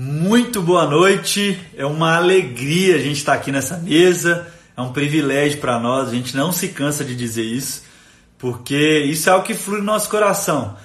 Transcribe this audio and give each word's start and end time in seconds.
Muito 0.00 0.62
boa 0.62 0.86
noite, 0.86 1.58
é 1.76 1.84
uma 1.84 2.14
alegria 2.14 2.94
a 2.94 2.98
gente 3.00 3.16
estar 3.16 3.32
aqui 3.32 3.50
nessa 3.50 3.76
mesa, 3.76 4.46
é 4.76 4.80
um 4.80 4.92
privilégio 4.92 5.58
para 5.58 5.76
nós, 5.80 6.08
a 6.08 6.12
gente 6.12 6.36
não 6.36 6.52
se 6.52 6.68
cansa 6.68 7.04
de 7.04 7.16
dizer 7.16 7.42
isso, 7.42 7.82
porque 8.38 9.00
isso 9.00 9.28
é 9.28 9.34
o 9.34 9.42
que 9.42 9.54
flui 9.54 9.80
no 9.80 9.86
nosso 9.86 10.08
coração. 10.08 10.76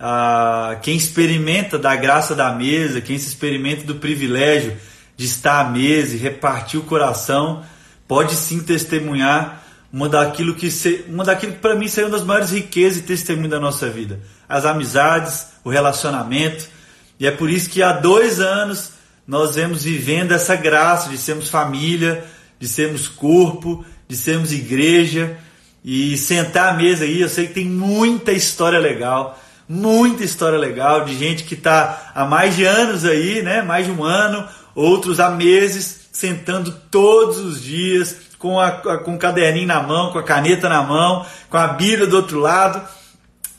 Ah, 0.00 0.78
quem 0.82 0.96
experimenta 0.96 1.78
da 1.78 1.94
graça 1.94 2.34
da 2.34 2.50
mesa, 2.50 3.00
quem 3.00 3.16
se 3.20 3.28
experimenta 3.28 3.84
do 3.84 3.94
privilégio 3.94 4.76
de 5.16 5.26
estar 5.26 5.60
à 5.60 5.70
mesa 5.70 6.16
e 6.16 6.18
repartir 6.18 6.80
o 6.80 6.82
coração, 6.82 7.62
pode 8.08 8.34
sim 8.34 8.58
testemunhar 8.58 9.62
uma 9.92 10.08
daquilo 10.08 10.56
que 10.56 10.68
uma 11.08 11.22
daquilo 11.22 11.52
para 11.52 11.76
mim 11.76 11.86
seria 11.86 12.08
uma 12.08 12.16
das 12.16 12.26
maiores 12.26 12.50
riquezas 12.50 12.98
e 12.98 13.02
testemunho 13.02 13.48
da 13.48 13.60
nossa 13.60 13.88
vida, 13.88 14.18
as 14.48 14.64
amizades, 14.64 15.52
o 15.62 15.70
relacionamento 15.70 16.74
e 17.18 17.26
é 17.26 17.30
por 17.30 17.50
isso 17.50 17.70
que 17.70 17.82
há 17.82 17.92
dois 17.92 18.40
anos 18.40 18.92
nós 19.26 19.54
vemos 19.56 19.82
vivendo 19.82 20.32
essa 20.32 20.54
graça 20.54 21.08
de 21.08 21.18
sermos 21.18 21.48
família, 21.48 22.24
de 22.60 22.68
sermos 22.68 23.08
corpo, 23.08 23.84
de 24.06 24.16
sermos 24.16 24.52
igreja 24.52 25.36
e 25.84 26.16
sentar 26.16 26.74
à 26.74 26.76
mesa 26.76 27.04
aí. 27.04 27.20
Eu 27.20 27.28
sei 27.28 27.46
que 27.48 27.54
tem 27.54 27.66
muita 27.66 28.32
história 28.32 28.78
legal, 28.78 29.38
muita 29.68 30.22
história 30.22 30.58
legal 30.58 31.04
de 31.04 31.18
gente 31.18 31.44
que 31.44 31.54
está 31.54 32.12
há 32.14 32.24
mais 32.24 32.54
de 32.54 32.64
anos 32.64 33.04
aí, 33.04 33.42
né? 33.42 33.62
Mais 33.62 33.86
de 33.86 33.92
um 33.92 34.04
ano, 34.04 34.46
outros 34.74 35.18
há 35.18 35.30
meses, 35.30 36.08
sentando 36.12 36.72
todos 36.90 37.38
os 37.38 37.62
dias 37.62 38.16
com, 38.38 38.60
a, 38.60 38.70
com 38.70 39.14
o 39.14 39.18
caderninho 39.18 39.66
na 39.66 39.82
mão, 39.82 40.12
com 40.12 40.18
a 40.18 40.22
caneta 40.22 40.68
na 40.68 40.82
mão, 40.82 41.26
com 41.48 41.56
a 41.56 41.68
Bíblia 41.68 42.06
do 42.06 42.16
outro 42.16 42.38
lado 42.38 42.80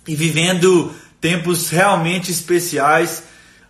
e 0.08 0.16
vivendo 0.16 0.94
tempos 1.20 1.70
realmente 1.70 2.32
especiais 2.32 3.24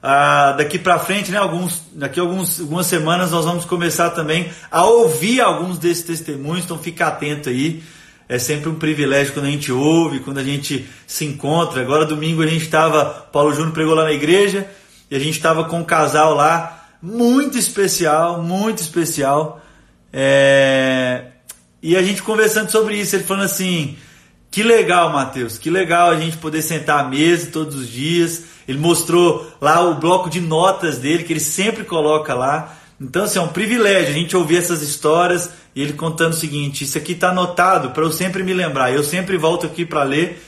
ah, 0.09 0.53
daqui 0.53 0.79
para 0.79 0.97
frente, 0.99 1.31
né, 1.31 1.37
alguns, 1.37 1.81
daqui 1.91 2.17
alguns, 2.17 2.61
algumas 2.61 2.85
semanas, 2.85 3.31
nós 3.31 3.43
vamos 3.43 3.65
começar 3.65 4.11
também 4.11 4.49
a 4.71 4.85
ouvir 4.85 5.41
alguns 5.41 5.77
desses 5.77 6.05
testemunhos, 6.05 6.63
então 6.63 6.79
fica 6.79 7.07
atento 7.07 7.49
aí. 7.49 7.83
É 8.29 8.39
sempre 8.39 8.69
um 8.69 8.75
privilégio 8.75 9.33
quando 9.33 9.47
a 9.47 9.51
gente 9.51 9.69
ouve, 9.69 10.21
quando 10.21 10.37
a 10.37 10.43
gente 10.45 10.87
se 11.05 11.25
encontra. 11.25 11.81
Agora, 11.81 12.05
domingo, 12.05 12.41
a 12.41 12.47
gente 12.47 12.63
estava, 12.63 13.03
Paulo 13.33 13.53
Júnior 13.53 13.73
pregou 13.73 13.93
lá 13.93 14.05
na 14.05 14.13
igreja, 14.13 14.65
e 15.11 15.15
a 15.17 15.19
gente 15.19 15.35
estava 15.35 15.65
com 15.65 15.81
um 15.81 15.83
casal 15.83 16.33
lá, 16.33 16.87
muito 17.01 17.57
especial, 17.57 18.41
muito 18.41 18.77
especial. 18.77 19.61
É... 20.13 21.25
E 21.83 21.97
a 21.97 22.01
gente 22.01 22.23
conversando 22.23 22.71
sobre 22.71 22.97
isso, 22.97 23.13
ele 23.13 23.25
falando 23.25 23.43
assim: 23.43 23.97
que 24.49 24.63
legal, 24.63 25.11
Mateus, 25.11 25.57
que 25.57 25.69
legal 25.69 26.11
a 26.11 26.15
gente 26.15 26.37
poder 26.37 26.61
sentar 26.61 27.03
à 27.03 27.09
mesa 27.09 27.51
todos 27.51 27.75
os 27.75 27.89
dias 27.89 28.55
ele 28.67 28.77
mostrou 28.77 29.49
lá 29.61 29.81
o 29.81 29.95
bloco 29.95 30.29
de 30.29 30.41
notas 30.41 30.97
dele, 30.97 31.23
que 31.23 31.33
ele 31.33 31.39
sempre 31.39 31.83
coloca 31.83 32.33
lá. 32.33 32.75
Então, 32.99 33.23
assim, 33.23 33.39
é 33.39 33.41
um 33.41 33.47
privilégio 33.47 34.09
a 34.09 34.13
gente 34.13 34.35
ouvir 34.35 34.57
essas 34.57 34.81
histórias 34.81 35.49
e 35.75 35.81
ele 35.81 35.93
contando 35.93 36.33
o 36.33 36.35
seguinte: 36.35 36.83
Isso 36.83 36.97
aqui 36.97 37.13
está 37.13 37.29
anotado 37.29 37.91
para 37.91 38.03
eu 38.03 38.11
sempre 38.11 38.43
me 38.43 38.53
lembrar. 38.53 38.91
Eu 38.91 39.03
sempre 39.03 39.37
volto 39.37 39.65
aqui 39.65 39.85
para 39.85 40.03
ler, 40.03 40.43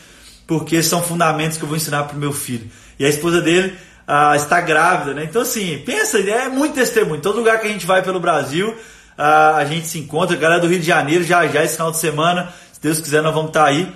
porque 0.45 0.81
são 0.83 1.01
fundamentos 1.01 1.57
que 1.57 1.63
eu 1.63 1.67
vou 1.67 1.77
ensinar 1.77 2.03
para 2.03 2.17
o 2.17 2.19
meu 2.19 2.33
filho. 2.33 2.69
E 2.97 3.05
a 3.05 3.09
esposa 3.09 3.39
dele 3.39 3.73
ah, 4.05 4.35
está 4.35 4.59
grávida, 4.59 5.13
né? 5.13 5.23
Então, 5.23 5.43
assim, 5.43 5.81
pensa, 5.85 6.19
é 6.19 6.49
muito 6.49 6.73
testemunho. 6.73 7.21
Todo 7.21 7.37
lugar 7.37 7.61
que 7.61 7.67
a 7.67 7.71
gente 7.71 7.85
vai 7.85 8.01
pelo 8.01 8.19
Brasil, 8.19 8.75
ah, 9.15 9.55
a 9.57 9.65
gente 9.65 9.87
se 9.87 9.99
encontra. 9.99 10.35
A 10.35 10.39
galera 10.39 10.59
do 10.59 10.67
Rio 10.67 10.79
de 10.79 10.87
Janeiro, 10.87 11.23
já 11.23 11.47
já, 11.47 11.63
esse 11.63 11.75
final 11.75 11.91
de 11.91 11.97
semana, 11.97 12.51
se 12.73 12.81
Deus 12.81 12.99
quiser, 12.99 13.21
nós 13.21 13.33
vamos 13.33 13.51
estar 13.51 13.65
tá 13.65 13.69
aí. 13.69 13.87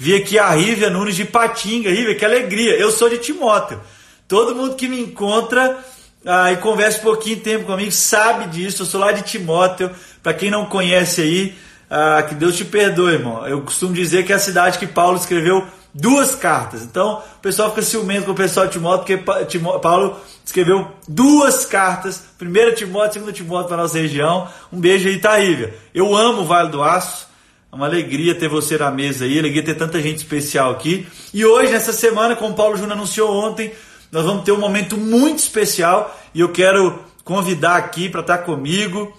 Vi 0.00 0.14
aqui 0.14 0.38
a 0.38 0.50
Rívia 0.50 0.88
Nunes 0.88 1.16
de 1.16 1.24
Patinga. 1.24 1.90
Rívia, 1.90 2.14
que 2.14 2.24
alegria. 2.24 2.78
Eu 2.78 2.92
sou 2.92 3.08
de 3.08 3.18
Timóteo. 3.18 3.80
Todo 4.28 4.54
mundo 4.54 4.76
que 4.76 4.86
me 4.86 5.00
encontra 5.00 5.76
ah, 6.24 6.52
e 6.52 6.56
conversa 6.58 7.00
um 7.00 7.02
pouquinho 7.02 7.40
tempo 7.40 7.64
comigo 7.64 7.90
sabe 7.90 8.46
disso. 8.46 8.82
Eu 8.82 8.86
sou 8.86 9.00
lá 9.00 9.10
de 9.10 9.22
Timóteo. 9.22 9.90
Para 10.22 10.34
quem 10.34 10.52
não 10.52 10.66
conhece 10.66 11.20
aí, 11.20 11.58
ah, 11.90 12.22
que 12.22 12.36
Deus 12.36 12.56
te 12.56 12.64
perdoe, 12.64 13.14
irmão. 13.14 13.44
Eu 13.44 13.60
costumo 13.62 13.92
dizer 13.92 14.24
que 14.24 14.32
é 14.32 14.36
a 14.36 14.38
cidade 14.38 14.78
que 14.78 14.86
Paulo 14.86 15.16
escreveu 15.16 15.66
duas 15.92 16.32
cartas. 16.36 16.84
Então, 16.84 17.20
o 17.36 17.40
pessoal 17.40 17.70
fica 17.70 17.82
ciumento 17.82 18.26
com 18.26 18.32
o 18.32 18.36
pessoal 18.36 18.66
de 18.66 18.72
Timóteo, 18.74 19.18
porque 19.18 19.48
Paulo 19.82 20.16
escreveu 20.44 20.92
duas 21.08 21.66
cartas. 21.66 22.22
Primeira 22.38 22.72
Timóteo, 22.72 23.14
segunda 23.14 23.32
Timóteo 23.32 23.66
para 23.66 23.78
nossa 23.78 23.98
região. 23.98 24.48
Um 24.72 24.78
beijo 24.78 25.08
aí, 25.08 25.18
Taíga. 25.18 25.74
Eu 25.92 26.14
amo 26.14 26.42
o 26.42 26.44
Vale 26.44 26.70
do 26.70 26.84
Aço. 26.84 27.27
É 27.70 27.74
uma 27.74 27.86
alegria 27.86 28.34
ter 28.34 28.48
você 28.48 28.78
na 28.78 28.90
mesa 28.90 29.24
aí, 29.24 29.38
alegria 29.38 29.64
ter 29.64 29.74
tanta 29.74 30.00
gente 30.00 30.18
especial 30.18 30.72
aqui. 30.72 31.06
E 31.34 31.44
hoje, 31.44 31.72
nessa 31.72 31.92
semana, 31.92 32.34
como 32.34 32.54
o 32.54 32.56
Paulo 32.56 32.76
Júnior 32.76 32.92
anunciou 32.92 33.30
ontem, 33.30 33.74
nós 34.10 34.24
vamos 34.24 34.44
ter 34.44 34.52
um 34.52 34.60
momento 34.60 34.96
muito 34.96 35.40
especial 35.40 36.18
e 36.34 36.40
eu 36.40 36.50
quero 36.50 37.04
convidar 37.24 37.76
aqui 37.76 38.08
para 38.08 38.22
estar 38.22 38.38
comigo, 38.38 39.14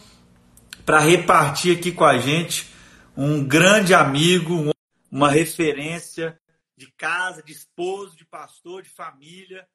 para 0.83 0.99
repartir 0.99 1.77
aqui 1.77 1.91
com 1.91 2.03
a 2.03 2.17
gente 2.17 2.67
um 3.15 3.45
grande 3.45 3.93
amigo, 3.93 4.71
uma 5.11 5.29
referência 5.29 6.39
de 6.75 6.91
casa, 6.93 7.43
de 7.43 7.51
esposo, 7.51 8.15
de 8.15 8.25
pastor, 8.25 8.81
de 8.81 8.89
família, 8.89 9.67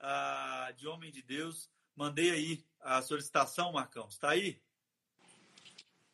uh, 0.00 0.72
de 0.74 0.86
homem 0.86 1.10
de 1.10 1.20
Deus. 1.20 1.68
Mandei 1.94 2.30
aí 2.30 2.64
a 2.80 3.02
solicitação, 3.02 3.72
Marcão. 3.72 4.06
Está 4.08 4.30
aí? 4.30 4.58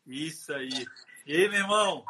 Isso 0.07 0.53
aí. 0.53 0.87
E 1.25 1.37
aí, 1.37 1.49
meu 1.49 1.61
irmão? 1.61 2.05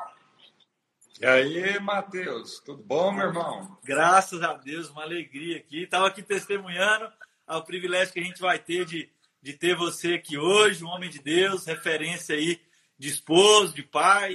E 1.21 1.27
aí, 1.27 1.79
Matheus? 1.79 2.61
Tudo 2.61 2.83
bom, 2.83 3.13
meu 3.13 3.27
irmão? 3.27 3.79
Graças 3.85 4.43
a 4.43 4.55
Deus, 4.55 4.89
uma 4.89 5.03
alegria 5.03 5.59
aqui. 5.59 5.83
Estava 5.83 6.07
aqui 6.07 6.23
testemunhando 6.23 7.13
ao 7.47 7.63
privilégio 7.63 8.15
que 8.15 8.21
a 8.21 8.25
gente 8.25 8.41
vai 8.41 8.59
ter 8.59 8.87
de, 8.87 9.11
de 9.43 9.53
ter 9.53 9.77
você 9.77 10.15
aqui 10.15 10.39
hoje, 10.39 10.83
um 10.83 10.89
homem 10.89 11.11
de 11.11 11.19
Deus, 11.19 11.67
referência 11.67 12.35
aí 12.35 12.59
de 12.99 13.11
esposo, 13.11 13.75
de 13.75 13.83
pai 13.83 14.35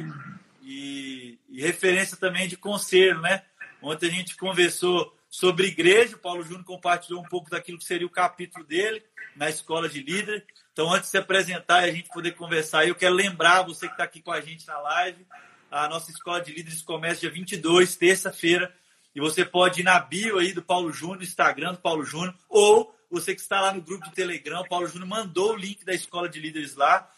e, 0.62 1.40
e 1.50 1.60
referência 1.60 2.16
também 2.16 2.48
de 2.48 2.56
conselho, 2.56 3.20
né? 3.20 3.44
Ontem 3.82 4.10
a 4.10 4.12
gente 4.12 4.38
conversou 4.38 5.12
sobre 5.28 5.68
igreja, 5.68 6.16
o 6.16 6.20
Paulo 6.20 6.44
Júnior 6.44 6.66
compartilhou 6.66 7.22
um 7.22 7.28
pouco 7.28 7.50
daquilo 7.50 7.80
que 7.80 7.86
seria 7.86 8.06
o 8.06 8.12
capítulo 8.12 8.64
dele 8.64 9.04
na 9.36 9.50
escola 9.50 9.90
de 9.90 10.04
líder. 10.04 10.46
Então, 10.78 10.94
antes 10.94 11.08
de 11.08 11.10
se 11.10 11.18
apresentar 11.18 11.88
e 11.88 11.90
a 11.90 11.92
gente 11.92 12.08
poder 12.10 12.34
conversar, 12.34 12.88
eu 12.88 12.94
quero 12.94 13.16
lembrar 13.16 13.64
você 13.64 13.88
que 13.88 13.94
está 13.96 14.04
aqui 14.04 14.22
com 14.22 14.32
a 14.32 14.40
gente 14.40 14.68
na 14.68 14.78
live, 14.78 15.26
a 15.72 15.90
nossa 15.90 16.12
escola 16.12 16.40
de 16.40 16.54
líderes 16.54 16.84
começa 16.84 17.22
dia 17.22 17.32
22, 17.32 17.96
terça-feira, 17.96 18.72
e 19.16 19.20
você 19.20 19.44
pode 19.44 19.82
ir 19.82 19.84
na 19.84 20.00
bio 20.00 20.38
aí 20.38 20.54
do 20.54 20.62
Paulo 20.62 20.94
Júnior, 20.94 21.24
Instagram 21.24 21.72
do 21.72 21.80
Paulo 21.80 22.06
Júnior, 22.06 22.36
ou 22.48 22.96
você 23.10 23.34
que 23.34 23.42
está 23.42 23.60
lá 23.60 23.74
no 23.74 23.82
grupo 23.82 24.06
do 24.06 24.12
Telegram, 24.12 24.64
Paulo 24.70 24.88
Júnior 24.88 25.10
mandou 25.10 25.54
o 25.54 25.56
link 25.56 25.84
da 25.84 25.96
escola 25.96 26.30
de 26.30 26.40
líderes 26.40 26.76
lá, 26.76 27.10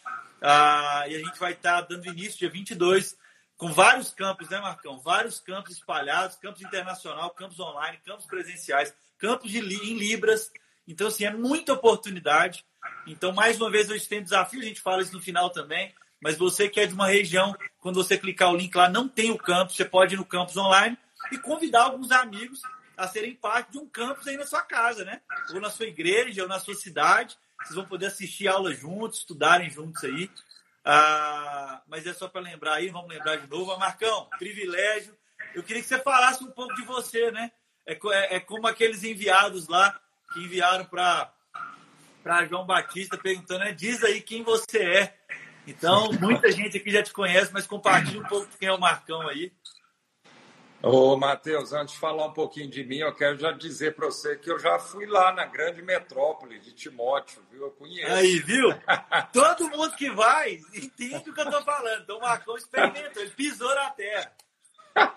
ah, 0.42 1.04
e 1.10 1.16
a 1.18 1.20
gente 1.20 1.38
vai 1.38 1.52
estar 1.52 1.82
tá 1.82 1.88
dando 1.90 2.08
início 2.08 2.40
dia 2.40 2.50
22, 2.50 3.18
com 3.58 3.74
vários 3.74 4.10
campos, 4.12 4.48
né, 4.48 4.62
Marcão? 4.62 5.02
Vários 5.02 5.42
campos 5.42 5.74
espalhados, 5.74 6.38
campos 6.38 6.62
internacional, 6.62 7.30
campos 7.32 7.60
online, 7.60 8.00
campos 8.06 8.26
presenciais, 8.26 8.94
campos 9.18 9.52
de, 9.52 9.60
em 9.60 9.98
Libras. 9.98 10.50
Então, 10.90 11.08
assim, 11.08 11.24
é 11.24 11.32
muita 11.32 11.74
oportunidade. 11.74 12.66
Então, 13.06 13.32
mais 13.32 13.62
uma 13.62 13.70
vez, 13.70 13.92
hoje 13.92 14.10
tem 14.10 14.24
desafio, 14.24 14.60
a 14.60 14.66
gente 14.66 14.82
fala 14.82 15.04
isso 15.04 15.14
no 15.14 15.22
final 15.22 15.52
também. 15.52 15.94
Mas 16.20 16.36
você 16.36 16.68
que 16.68 16.80
é 16.80 16.88
de 16.88 16.96
uma 16.96 17.06
região, 17.06 17.56
quando 17.80 18.04
você 18.04 18.18
clicar 18.18 18.52
o 18.52 18.58
link 18.58 18.76
lá, 18.76 18.90
não 18.90 19.08
tem 19.08 19.30
o 19.30 19.38
campus, 19.38 19.76
você 19.76 19.86
pode 19.86 20.16
ir 20.16 20.18
no 20.18 20.26
campus 20.26 20.58
online 20.58 20.98
e 21.32 21.38
convidar 21.38 21.84
alguns 21.84 22.12
amigos 22.12 22.62
a 22.98 23.08
serem 23.08 23.36
parte 23.36 23.72
de 23.72 23.78
um 23.78 23.88
campus 23.88 24.28
aí 24.28 24.36
na 24.36 24.48
sua 24.48 24.64
casa, 24.64 25.06
né? 25.06 25.22
Ou 25.54 25.62
na 25.62 25.70
sua 25.70 25.86
igreja, 25.86 26.42
ou 26.42 26.50
na 26.50 26.60
sua 26.60 26.74
cidade. 26.74 27.38
Vocês 27.62 27.76
vão 27.76 27.86
poder 27.86 28.08
assistir 28.08 28.48
aula 28.48 28.74
juntos, 28.74 29.20
estudarem 29.20 29.70
juntos 29.70 30.04
aí. 30.04 30.30
Ah, 30.84 31.84
mas 31.88 32.08
é 32.08 32.14
só 32.16 32.28
para 32.28 32.42
lembrar 32.42 32.74
aí, 32.74 32.90
vamos 32.90 33.10
lembrar 33.10 33.36
de 33.36 33.48
novo. 33.48 33.78
Marcão, 33.78 34.28
privilégio. 34.40 35.16
Eu 35.54 35.62
queria 35.62 35.84
que 35.84 35.88
você 35.88 36.00
falasse 36.00 36.44
um 36.44 36.52
pouco 36.52 36.74
de 36.74 36.82
você, 36.82 37.30
né? 37.30 37.52
É, 37.86 37.94
é, 37.94 38.36
é 38.38 38.40
como 38.40 38.66
aqueles 38.66 39.04
enviados 39.04 39.68
lá 39.68 40.00
que 40.34 40.40
enviaram 40.44 40.86
para 40.86 41.32
João 42.50 42.66
Batista 42.66 43.18
perguntando, 43.18 43.66
né, 43.66 43.72
diz 43.72 44.04
aí 44.04 44.22
quem 44.22 44.44
você 44.44 44.80
é. 44.80 45.18
Então, 45.68 46.12
muita 46.14 46.52
gente 46.52 46.78
aqui 46.78 46.90
já 46.90 47.04
te 47.04 47.14
conhece, 47.14 47.52
mas 47.54 47.68
compartilha 47.68 48.22
um 48.22 48.28
pouco 48.28 48.48
quem 48.58 48.68
é 48.68 48.74
o 48.74 48.80
Marcão 48.80 49.28
aí. 49.28 49.52
Ô, 50.82 51.18
Matheus, 51.18 51.74
antes 51.74 51.94
de 51.94 52.00
falar 52.00 52.26
um 52.26 52.32
pouquinho 52.32 52.70
de 52.70 52.86
mim, 52.86 53.00
eu 53.00 53.14
quero 53.14 53.38
já 53.38 53.52
dizer 53.52 53.96
para 53.96 54.06
você 54.06 54.38
que 54.38 54.50
eu 54.50 54.58
já 54.58 54.80
fui 54.80 55.06
lá 55.06 55.34
na 55.34 55.46
grande 55.46 55.82
metrópole 55.82 56.58
de 56.58 56.72
Timóteo, 56.72 57.44
viu? 57.52 57.64
Eu 57.64 57.72
conheço. 57.72 58.14
Aí, 58.14 58.40
viu? 58.40 58.70
Todo 59.34 59.70
mundo 59.70 59.94
que 59.98 60.10
vai 60.10 60.54
entende 60.74 61.30
o 61.30 61.34
que 61.34 61.42
eu 61.42 61.46
estou 61.46 61.62
falando. 61.64 62.04
Então, 62.04 62.18
o 62.18 62.22
Marcão 62.22 62.56
experimentou, 62.56 63.22
ele 63.22 63.32
pisou 63.32 63.76
na 63.76 63.90
terra. 63.90 64.32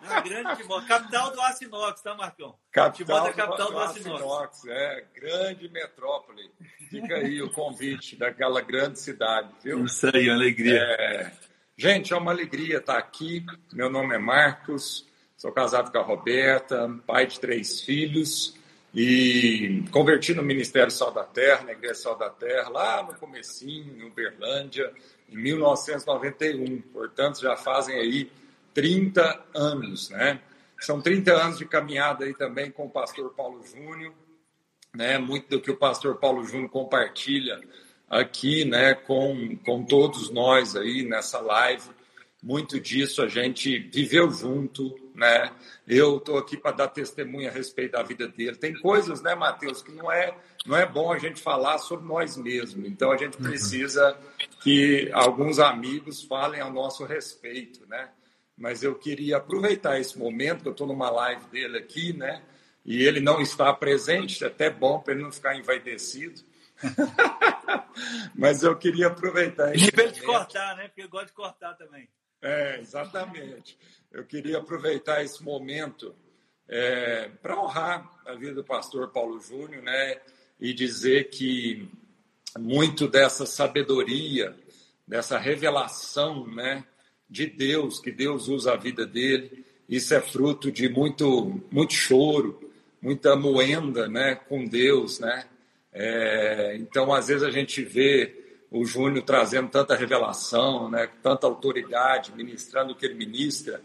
Na 0.02 0.20
grande 0.20 0.56
Timóteo, 0.56 0.88
capital 0.88 1.31
do 1.31 1.40
Açinox, 1.40 2.02
tá, 2.02 2.14
Marcão? 2.14 2.55
Capital, 2.70 3.26
é 3.26 3.32
capital 3.32 3.67
do, 3.67 3.73
do 3.73 3.79
Açinox. 3.81 4.64
É, 4.67 5.05
grande 5.14 5.69
metrópole. 5.69 6.50
Fica 6.90 7.17
aí 7.17 7.40
o 7.40 7.50
convite 7.50 8.17
daquela 8.17 8.61
grande 8.61 8.99
cidade, 8.99 9.49
viu? 9.62 9.84
Isso 9.84 10.06
aí, 10.14 10.29
uma 10.29 10.34
alegria. 10.34 10.79
É... 10.79 11.32
Gente, 11.76 12.12
é 12.12 12.17
uma 12.17 12.31
alegria 12.31 12.79
estar 12.79 12.99
aqui. 12.99 13.44
Meu 13.73 13.88
nome 13.88 14.14
é 14.14 14.19
Marcos, 14.19 15.06
sou 15.37 15.50
casado 15.52 15.90
com 15.90 15.99
a 15.99 16.02
Roberta, 16.02 16.88
pai 17.06 17.26
de 17.26 17.40
três 17.40 17.81
filhos. 17.81 18.56
e 18.94 19.82
converti 19.90 20.35
no 20.35 20.43
Ministério 20.43 20.90
Sal 20.90 21.11
da 21.11 21.25
Terra, 21.25 21.64
na 21.64 21.73
Igreja 21.73 21.94
Sal 21.94 22.17
da 22.17 22.28
Terra, 22.28 22.69
lá 22.69 23.02
no 23.02 23.14
comecinho, 23.14 23.96
em 23.96 24.05
Uberlândia, 24.05 24.93
em 25.31 25.37
1991. 25.37 26.82
Portanto, 26.93 27.40
já 27.40 27.56
fazem 27.56 27.96
aí 27.96 28.31
30 28.75 29.45
anos, 29.55 30.11
né? 30.11 30.41
São 30.81 31.01
30 31.01 31.33
anos 31.33 31.59
de 31.59 31.65
caminhada 31.65 32.25
aí 32.25 32.35
também 32.35 32.71
com 32.71 32.87
o 32.87 32.91
pastor 32.91 33.33
Paulo 33.35 33.63
Júnior, 33.65 34.13
né? 34.95 35.19
Muito 35.19 35.49
do 35.49 35.61
que 35.61 35.71
o 35.71 35.77
pastor 35.77 36.17
Paulo 36.17 36.45
Júnior 36.45 36.71
compartilha 36.71 37.61
aqui, 38.13 38.67
né, 38.67 38.93
com, 38.93 39.57
com 39.65 39.83
todos 39.83 40.29
nós 40.29 40.77
aí 40.77 41.03
nessa 41.03 41.41
live. 41.41 41.89
Muito 42.43 42.79
disso 42.79 43.23
a 43.23 43.29
gente 43.29 43.79
viveu 43.79 44.31
junto, 44.31 44.95
né? 45.15 45.51
Eu 45.87 46.19
estou 46.19 46.37
aqui 46.37 46.57
para 46.57 46.73
dar 46.73 46.89
testemunha 46.89 47.49
a 47.49 47.53
respeito 47.53 47.93
da 47.93 48.03
vida 48.03 48.29
dele. 48.29 48.57
Tem 48.57 48.75
coisas, 48.75 49.23
né, 49.23 49.35
Mateus, 49.35 49.81
que 49.81 49.93
não 49.93 50.11
é, 50.11 50.37
não 50.67 50.77
é 50.77 50.85
bom 50.85 51.11
a 51.11 51.19
gente 51.19 51.41
falar 51.41 51.79
sobre 51.79 52.07
nós 52.07 52.37
mesmos. 52.37 52.85
Então 52.87 53.13
a 53.13 53.17
gente 53.17 53.37
uhum. 53.37 53.45
precisa 53.45 54.19
que 54.61 55.09
alguns 55.13 55.59
amigos 55.59 56.23
falem 56.23 56.61
ao 56.61 56.73
nosso 56.73 57.05
respeito, 57.05 57.87
né? 57.87 58.11
Mas 58.56 58.82
eu 58.82 58.94
queria 58.94 59.38
aproveitar 59.38 59.99
esse 59.99 60.19
momento, 60.19 60.62
que 60.62 60.69
eu 60.69 60.72
estou 60.72 60.87
numa 60.87 61.10
live 61.10 61.44
dele 61.46 61.78
aqui, 61.78 62.12
né? 62.12 62.43
E 62.84 63.04
ele 63.04 63.20
não 63.20 63.40
está 63.40 63.72
presente, 63.72 64.43
é 64.43 64.49
até 64.49 64.69
bom 64.69 65.00
para 65.00 65.14
ele 65.14 65.22
não 65.22 65.32
ficar 65.32 65.56
envaidecido. 65.56 66.43
Mas 68.34 68.62
eu 68.62 68.76
queria 68.76 69.06
aproveitar 69.08 69.75
esse 69.75 69.90
momento. 69.96 70.14
de 70.14 70.22
cortar, 70.22 70.76
né? 70.76 70.88
Porque 70.88 71.02
eu 71.02 71.08
gosto 71.08 71.26
de 71.26 71.32
cortar 71.32 71.75
também. 71.75 72.08
É, 72.40 72.81
exatamente. 72.81 73.78
Eu 74.10 74.25
queria 74.25 74.58
aproveitar 74.58 75.22
esse 75.22 75.43
momento 75.43 76.14
é, 76.69 77.28
para 77.40 77.58
honrar 77.58 78.10
a 78.26 78.34
vida 78.34 78.54
do 78.54 78.64
pastor 78.64 79.08
Paulo 79.10 79.40
Júnior, 79.40 79.82
né? 79.82 80.20
E 80.60 80.75
dizer 80.75 81.31
que 81.31 81.88
muito 82.58 83.08
dessa 83.08 83.46
sabedoria, 83.46 84.56
dessa 85.06 85.38
revelação, 85.38 86.46
né? 86.46 86.84
De 87.32 87.46
Deus, 87.46 87.99
que 87.99 88.12
Deus 88.12 88.46
usa 88.49 88.75
a 88.75 88.76
vida 88.76 89.06
dele, 89.06 89.64
isso 89.88 90.12
é 90.12 90.20
fruto 90.20 90.70
de 90.70 90.87
muito, 90.87 91.62
muito 91.70 91.94
choro, 91.94 92.70
muita 93.00 93.34
moenda, 93.34 94.06
né? 94.06 94.34
Com 94.34 94.67
Deus, 94.67 95.19
né? 95.19 95.46
É, 95.94 96.76
então, 96.79 97.11
às 97.11 97.29
vezes 97.29 97.43
a 97.43 97.50
gente 97.50 97.82
vê 97.82 98.37
o 98.70 98.84
Júnior 98.84 99.25
trazendo 99.25 99.70
tanta 99.70 99.96
revelação, 99.96 100.90
né, 100.90 101.08
tanta 101.23 101.46
autoridade, 101.46 102.34
ministrando 102.37 102.93
o 102.93 102.94
que 102.94 103.06
ele 103.06 103.14
ministra, 103.14 103.81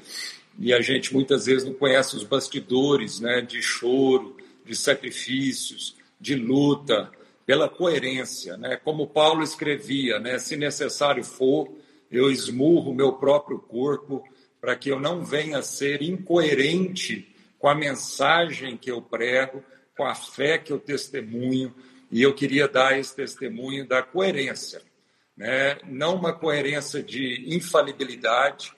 e 0.60 0.74
a 0.74 0.82
gente 0.82 1.14
muitas 1.14 1.46
vezes 1.46 1.64
não 1.64 1.74
conhece 1.74 2.18
os 2.18 2.26
bastidores 2.26 3.22
né, 3.22 3.40
de 3.40 3.62
choro, 3.62 4.36
de 4.66 4.76
sacrifícios, 4.76 5.96
de 6.20 6.36
luta, 6.36 7.10
pela 7.46 7.70
coerência. 7.70 8.58
Né? 8.58 8.76
Como 8.76 9.08
Paulo 9.08 9.42
escrevia, 9.42 10.20
né, 10.20 10.38
se 10.38 10.58
necessário 10.58 11.24
for, 11.24 11.70
eu 12.12 12.32
esmurro 12.32 12.94
meu 12.94 13.14
próprio 13.14 13.60
corpo 13.60 14.24
para 14.60 14.76
que 14.76 14.90
eu 14.90 15.00
não 15.00 15.24
venha 15.24 15.62
ser 15.62 16.02
incoerente 16.02 17.36
com 17.60 17.68
a 17.68 17.76
mensagem 17.76 18.78
que 18.78 18.92
eu 18.92 19.02
prego, 19.02 19.64
com 19.96 20.06
a 20.06 20.16
fé 20.16 20.58
que 20.58 20.72
eu 20.72 20.80
testemunho, 20.80 21.74
e 22.12 22.22
eu 22.22 22.34
queria 22.34 22.68
dar 22.68 22.98
esse 22.98 23.16
testemunho 23.16 23.86
da 23.86 24.02
coerência, 24.02 24.82
né? 25.36 25.78
não 25.86 26.16
uma 26.16 26.34
coerência 26.34 27.04
de 27.04 27.44
infalibilidade, 27.54 28.72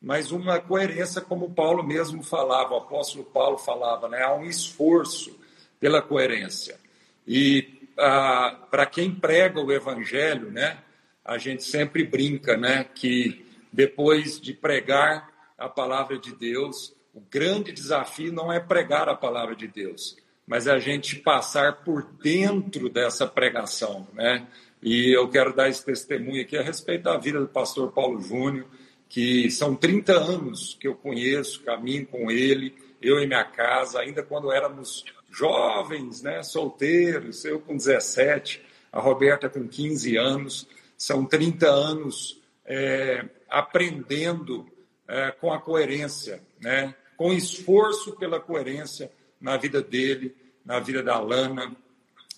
mas 0.00 0.30
uma 0.30 0.60
coerência 0.60 1.20
como 1.20 1.52
Paulo 1.52 1.82
mesmo 1.82 2.22
falava, 2.22 2.74
o 2.74 2.78
apóstolo 2.78 3.24
Paulo 3.24 3.58
falava, 3.58 4.08
né? 4.08 4.22
há 4.22 4.34
um 4.34 4.44
esforço 4.44 5.38
pela 5.80 6.00
coerência. 6.00 6.78
E 7.26 7.76
ah, 7.98 8.66
para 8.70 8.86
quem 8.86 9.10
prega 9.10 9.60
o 9.60 9.72
evangelho, 9.72 10.50
né? 10.50 10.78
A 11.26 11.38
gente 11.38 11.64
sempre 11.64 12.04
brinca 12.04 12.56
né? 12.56 12.84
que 12.94 13.44
depois 13.72 14.40
de 14.40 14.54
pregar 14.54 15.28
a 15.58 15.68
palavra 15.68 16.18
de 16.18 16.34
Deus, 16.34 16.94
o 17.12 17.20
grande 17.20 17.72
desafio 17.72 18.32
não 18.32 18.52
é 18.52 18.60
pregar 18.60 19.08
a 19.08 19.14
palavra 19.14 19.56
de 19.56 19.66
Deus, 19.66 20.16
mas 20.46 20.66
é 20.66 20.70
a 20.70 20.78
gente 20.78 21.16
passar 21.16 21.84
por 21.84 22.04
dentro 22.22 22.88
dessa 22.88 23.26
pregação, 23.26 24.06
né? 24.12 24.46
E 24.82 25.10
eu 25.16 25.28
quero 25.28 25.54
dar 25.54 25.68
esse 25.68 25.84
testemunho 25.84 26.42
aqui 26.42 26.56
a 26.56 26.62
respeito 26.62 27.04
da 27.04 27.16
vida 27.16 27.40
do 27.40 27.48
pastor 27.48 27.90
Paulo 27.90 28.20
Júnior, 28.20 28.66
que 29.08 29.50
são 29.50 29.74
30 29.74 30.12
anos 30.12 30.76
que 30.78 30.86
eu 30.86 30.94
conheço, 30.94 31.62
caminho 31.62 32.06
com 32.06 32.30
ele, 32.30 32.74
eu 33.00 33.18
e 33.18 33.26
minha 33.26 33.44
casa, 33.44 34.00
ainda 34.00 34.22
quando 34.22 34.52
éramos 34.52 35.04
jovens, 35.30 36.22
né, 36.22 36.42
solteiros, 36.42 37.44
eu 37.44 37.60
com 37.60 37.76
17, 37.76 38.62
a 38.92 39.00
Roberta 39.00 39.48
com 39.48 39.66
15 39.66 40.16
anos, 40.16 40.68
são 40.96 41.24
30 41.24 41.68
anos 41.68 42.40
é, 42.64 43.24
aprendendo 43.48 44.66
é, 45.06 45.30
com 45.30 45.52
a 45.52 45.60
coerência, 45.60 46.42
né, 46.60 46.94
com 47.16 47.32
esforço 47.32 48.16
pela 48.16 48.40
coerência, 48.40 49.10
na 49.40 49.56
vida 49.56 49.82
dele, 49.82 50.34
na 50.64 50.80
vida 50.80 51.02
da 51.02 51.20
Lana, 51.20 51.76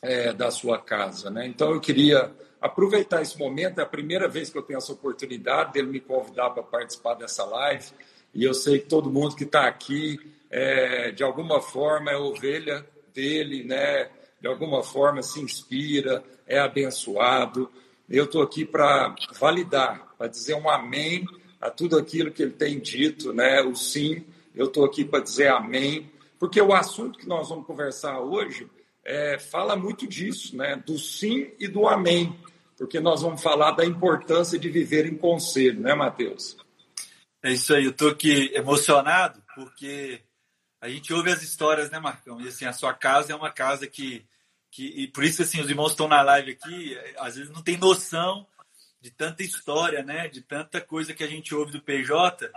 é, 0.03 0.33
da 0.33 0.51
sua 0.51 0.79
casa. 0.79 1.31
Né? 1.31 1.47
Então 1.47 1.73
eu 1.73 1.81
queria 1.81 2.31
aproveitar 2.61 3.23
esse 3.23 3.39
momento, 3.39 3.79
é 3.79 3.83
a 3.83 3.87
primeira 3.87 4.29
vez 4.29 4.51
que 4.51 4.59
eu 4.59 4.63
tenho 4.63 4.79
essa 4.79 4.93
oportunidade 4.93 5.73
dele 5.73 5.89
me 5.89 6.01
convidar 6.01 6.51
para 6.51 6.63
participar 6.63 7.15
dessa 7.15 7.45
live, 7.45 7.87
e 8.35 8.45
eu 8.45 8.53
sei 8.53 8.81
que 8.81 8.87
todo 8.87 9.11
mundo 9.11 9.37
que 9.37 9.45
está 9.45 9.67
aqui, 9.67 10.19
é, 10.51 11.13
de 11.13 11.23
alguma 11.23 11.61
forma, 11.61 12.11
é 12.11 12.17
ovelha 12.17 12.85
dele, 13.15 13.65
né? 13.65 14.11
de 14.41 14.47
alguma 14.47 14.83
forma 14.83 15.23
se 15.23 15.41
inspira, 15.41 16.23
é 16.47 16.59
abençoado. 16.59 17.71
Eu 18.09 18.25
estou 18.25 18.43
aqui 18.43 18.65
para 18.65 19.15
validar, 19.39 20.15
para 20.17 20.29
dizer 20.29 20.55
um 20.55 20.69
amém 20.69 21.27
a 21.61 21.71
tudo 21.71 21.99
aquilo 21.99 22.31
que 22.31 22.43
ele 22.43 22.53
tem 22.53 22.79
dito, 22.79 23.33
né? 23.33 23.61
o 23.63 23.75
sim, 23.75 24.25
eu 24.55 24.67
estou 24.67 24.85
aqui 24.85 25.05
para 25.05 25.21
dizer 25.21 25.49
amém 25.49 26.11
porque 26.39 26.61
o 26.61 26.73
assunto 26.73 27.19
que 27.19 27.27
nós 27.27 27.49
vamos 27.49 27.67
conversar 27.67 28.21
hoje 28.21 28.71
é, 29.05 29.39
fala 29.39 29.77
muito 29.77 30.07
disso, 30.07 30.57
né? 30.57 30.77
do 30.87 30.99
sim 30.99 31.51
e 31.59 31.67
do 31.67 31.89
amém, 31.89 32.39
porque 32.77 33.01
nós 33.01 33.23
vamos 33.23 33.43
falar 33.43 33.73
da 33.73 33.85
importância 33.85 34.59
de 34.59 34.69
viver 34.71 35.07
em 35.07 35.17
conselho, 35.17 35.81
né, 35.81 35.95
Matheus? 35.95 36.57
É 37.43 37.53
isso 37.53 37.75
aí, 37.75 37.85
eu 37.85 37.91
estou 37.91 38.11
aqui 38.11 38.53
emocionado, 38.55 39.43
porque 39.55 40.21
a 40.81 40.89
gente 40.89 41.13
ouve 41.13 41.31
as 41.31 41.43
histórias, 41.43 41.91
né, 41.91 41.99
Marcão? 41.99 42.41
E 42.41 42.49
assim, 42.49 42.67
a 42.67 42.73
sua 42.73 42.95
casa 42.95 43.33
é 43.33 43.37
uma 43.37 43.51
casa 43.51 43.87
que. 43.87 44.25
Que 44.71 44.87
e 44.87 45.09
por 45.09 45.25
isso, 45.25 45.43
assim, 45.43 45.61
os 45.61 45.69
irmãos 45.69 45.91
estão 45.91 46.09
na 46.09 46.23
live 46.23 46.53
aqui, 46.53 46.99
às 47.19 47.37
vezes 47.37 47.51
não 47.51 47.63
tem 47.63 47.77
noção 47.77 48.47
de 49.01 49.11
tanta 49.11 49.43
história, 49.43 50.03
né? 50.03 50.29
De 50.29 50.43
tanta 50.43 50.81
coisa 50.81 51.15
que 51.15 51.25
a 51.25 51.27
gente 51.27 51.55
ouve 51.55 51.73
do 51.73 51.83
PJ, 51.83 52.51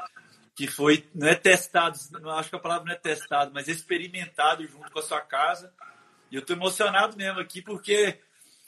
que 0.55 0.67
foi, 0.67 1.07
não 1.13 1.27
é 1.27 1.35
testado, 1.35 1.97
não 2.19 2.31
acho 2.31 2.49
que 2.49 2.55
a 2.55 2.59
palavra 2.59 2.85
não 2.85 2.93
é 2.93 2.97
testado, 2.97 3.51
mas 3.53 3.67
experimentado 3.67 4.67
junto 4.67 4.91
com 4.91 4.99
a 4.99 5.03
sua 5.03 5.21
casa. 5.21 5.73
E 6.29 6.35
eu 6.35 6.41
estou 6.41 6.55
emocionado 6.55 7.15
mesmo 7.17 7.39
aqui 7.39 7.61
porque 7.61 8.19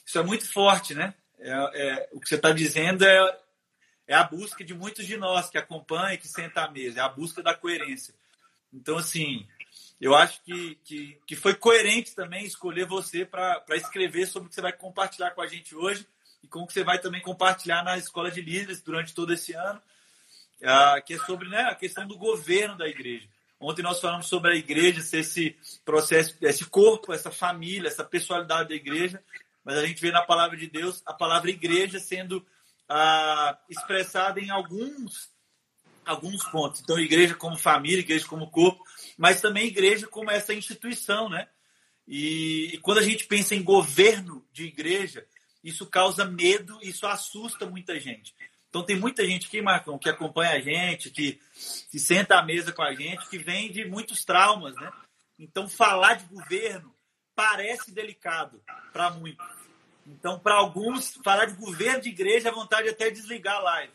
isso 0.04 0.18
é 0.18 0.22
muito 0.22 0.50
forte, 0.50 0.94
né? 0.94 1.14
É, 1.38 1.50
é 1.52 2.08
o 2.12 2.20
que 2.20 2.28
você 2.28 2.36
está 2.36 2.52
dizendo 2.52 3.04
é, 3.04 3.38
é 4.06 4.14
a 4.14 4.24
busca 4.24 4.64
de 4.64 4.74
muitos 4.74 5.06
de 5.06 5.16
nós 5.16 5.50
que 5.50 5.58
acompanham 5.58 6.12
e 6.12 6.18
que 6.18 6.28
sentam 6.28 6.64
à 6.64 6.70
mesa, 6.70 7.00
é 7.00 7.02
a 7.02 7.08
busca 7.08 7.42
da 7.42 7.54
coerência. 7.54 8.14
Então, 8.72 8.98
assim, 8.98 9.46
eu 10.04 10.14
acho 10.14 10.42
que, 10.42 10.74
que, 10.84 11.18
que 11.26 11.34
foi 11.34 11.54
coerente 11.54 12.14
também 12.14 12.44
escolher 12.44 12.84
você 12.84 13.24
para 13.24 13.64
escrever 13.70 14.26
sobre 14.26 14.46
o 14.46 14.48
que 14.50 14.54
você 14.54 14.60
vai 14.60 14.72
compartilhar 14.74 15.30
com 15.30 15.40
a 15.40 15.46
gente 15.46 15.74
hoje 15.74 16.06
e 16.42 16.46
com 16.46 16.60
o 16.60 16.66
que 16.66 16.74
você 16.74 16.84
vai 16.84 16.98
também 16.98 17.22
compartilhar 17.22 17.82
na 17.82 17.96
Escola 17.96 18.30
de 18.30 18.42
Líderes 18.42 18.82
durante 18.82 19.14
todo 19.14 19.32
esse 19.32 19.54
ano 19.54 19.80
ah, 20.62 21.00
que 21.00 21.14
é 21.14 21.18
sobre 21.20 21.48
né, 21.48 21.62
a 21.62 21.74
questão 21.74 22.06
do 22.06 22.18
governo 22.18 22.76
da 22.76 22.86
igreja. 22.86 23.26
Ontem 23.58 23.80
nós 23.80 23.98
falamos 23.98 24.26
sobre 24.26 24.52
a 24.52 24.56
igreja 24.56 25.00
ser 25.00 25.20
esse 25.20 25.56
processo, 25.86 26.36
esse 26.42 26.66
corpo, 26.66 27.10
essa 27.10 27.30
família, 27.30 27.88
essa 27.88 28.04
personalidade 28.04 28.68
da 28.68 28.74
igreja, 28.74 29.24
mas 29.64 29.78
a 29.78 29.86
gente 29.86 30.02
vê 30.02 30.10
na 30.10 30.20
palavra 30.20 30.54
de 30.54 30.66
Deus 30.66 31.02
a 31.06 31.14
palavra 31.14 31.48
igreja 31.48 31.98
sendo 31.98 32.46
ah, 32.86 33.58
expressada 33.70 34.38
em 34.38 34.50
alguns 34.50 35.32
alguns 36.04 36.44
pontos. 36.44 36.80
Então, 36.82 36.98
igreja 36.98 37.34
como 37.34 37.56
família, 37.56 38.00
igreja 38.00 38.26
como 38.26 38.50
corpo, 38.50 38.84
mas 39.16 39.40
também 39.40 39.66
igreja 39.66 40.06
como 40.06 40.30
essa 40.30 40.54
instituição, 40.54 41.28
né? 41.28 41.48
E, 42.06 42.70
e 42.74 42.78
quando 42.78 42.98
a 42.98 43.02
gente 43.02 43.26
pensa 43.26 43.54
em 43.54 43.62
governo 43.62 44.46
de 44.52 44.64
igreja, 44.64 45.26
isso 45.62 45.86
causa 45.86 46.24
medo, 46.24 46.78
isso 46.82 47.06
assusta 47.06 47.66
muita 47.66 47.98
gente. 47.98 48.34
Então 48.68 48.82
tem 48.82 48.96
muita 48.96 49.24
gente 49.24 49.46
aqui, 49.46 49.62
Marcão, 49.62 49.98
que 49.98 50.08
acompanha 50.08 50.52
a 50.52 50.60
gente, 50.60 51.10
que 51.10 51.40
se 51.54 51.98
senta 51.98 52.38
à 52.38 52.42
mesa 52.42 52.72
com 52.72 52.82
a 52.82 52.92
gente, 52.94 53.28
que 53.28 53.38
vem 53.38 53.70
de 53.70 53.84
muitos 53.84 54.24
traumas, 54.24 54.74
né? 54.74 54.92
Então 55.38 55.68
falar 55.68 56.14
de 56.14 56.24
governo 56.26 56.94
parece 57.34 57.92
delicado 57.92 58.60
para 58.92 59.10
muitos. 59.10 59.46
Então, 60.06 60.38
para 60.38 60.56
alguns, 60.56 61.18
falar 61.24 61.46
de 61.46 61.54
governo 61.54 62.02
de 62.02 62.10
igreja, 62.10 62.50
a 62.50 62.52
vontade 62.52 62.88
é 62.88 62.90
até 62.90 63.10
desligar 63.10 63.56
a 63.56 63.60
live. 63.60 63.92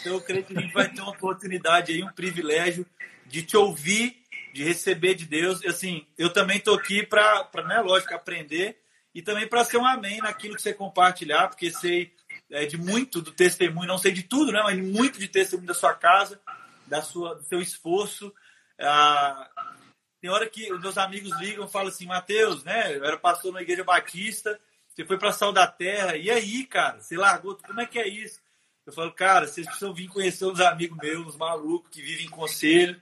Então, 0.00 0.12
eu 0.14 0.20
creio 0.20 0.44
que 0.44 0.56
a 0.56 0.60
gente 0.60 0.72
vai 0.72 0.88
ter 0.88 1.00
uma 1.00 1.10
oportunidade 1.10 1.92
aí, 1.92 2.02
um 2.02 2.12
privilégio 2.12 2.86
de 3.26 3.42
te 3.42 3.56
ouvir 3.56 4.19
de 4.52 4.64
receber 4.64 5.14
de 5.14 5.26
Deus. 5.26 5.64
Assim, 5.64 6.06
eu 6.16 6.32
também 6.32 6.58
estou 6.58 6.74
aqui 6.74 7.04
para, 7.04 7.48
né, 7.66 7.80
lógico, 7.80 8.14
aprender 8.14 8.80
e 9.14 9.22
também 9.22 9.46
para 9.46 9.64
ser 9.64 9.78
um 9.78 9.86
amém 9.86 10.18
naquilo 10.18 10.54
que 10.54 10.62
você 10.62 10.72
compartilhar, 10.72 11.48
porque 11.48 11.70
sei 11.70 12.12
é, 12.50 12.64
de 12.64 12.76
muito 12.76 13.20
do 13.20 13.32
testemunho, 13.32 13.88
não 13.88 13.98
sei 13.98 14.12
de 14.12 14.22
tudo, 14.22 14.52
né, 14.52 14.60
mas 14.62 14.78
muito 14.78 15.18
de 15.18 15.28
testemunho 15.28 15.68
da 15.68 15.74
sua 15.74 15.94
casa, 15.94 16.40
da 16.86 17.02
sua, 17.02 17.34
do 17.34 17.42
seu 17.44 17.60
esforço. 17.60 18.32
Ah, 18.78 19.48
tem 20.20 20.30
hora 20.30 20.48
que 20.48 20.72
os 20.72 20.80
meus 20.80 20.98
amigos 20.98 21.30
ligam 21.40 21.66
e 21.66 21.70
falam 21.70 21.88
assim, 21.88 22.06
Mateus, 22.06 22.62
né, 22.64 22.96
eu 22.96 23.04
era 23.04 23.16
pastor 23.16 23.52
na 23.52 23.62
igreja 23.62 23.84
batista, 23.84 24.60
você 24.88 25.04
foi 25.04 25.18
para 25.18 25.32
Sal 25.32 25.52
da 25.52 25.66
Terra, 25.66 26.16
e 26.16 26.30
aí, 26.30 26.64
cara, 26.66 27.00
você 27.00 27.16
largou, 27.16 27.56
como 27.56 27.80
é 27.80 27.86
que 27.86 27.98
é 27.98 28.08
isso? 28.08 28.40
Eu 28.86 28.92
falo, 28.92 29.12
cara, 29.12 29.46
vocês 29.46 29.66
precisam 29.66 29.94
vir 29.94 30.08
conhecer 30.08 30.44
uns 30.44 30.60
amigos 30.60 30.98
meus, 30.98 31.26
uns 31.26 31.36
malucos 31.36 31.90
que 31.90 32.02
vivem 32.02 32.26
em 32.26 32.30
conselho, 32.30 33.00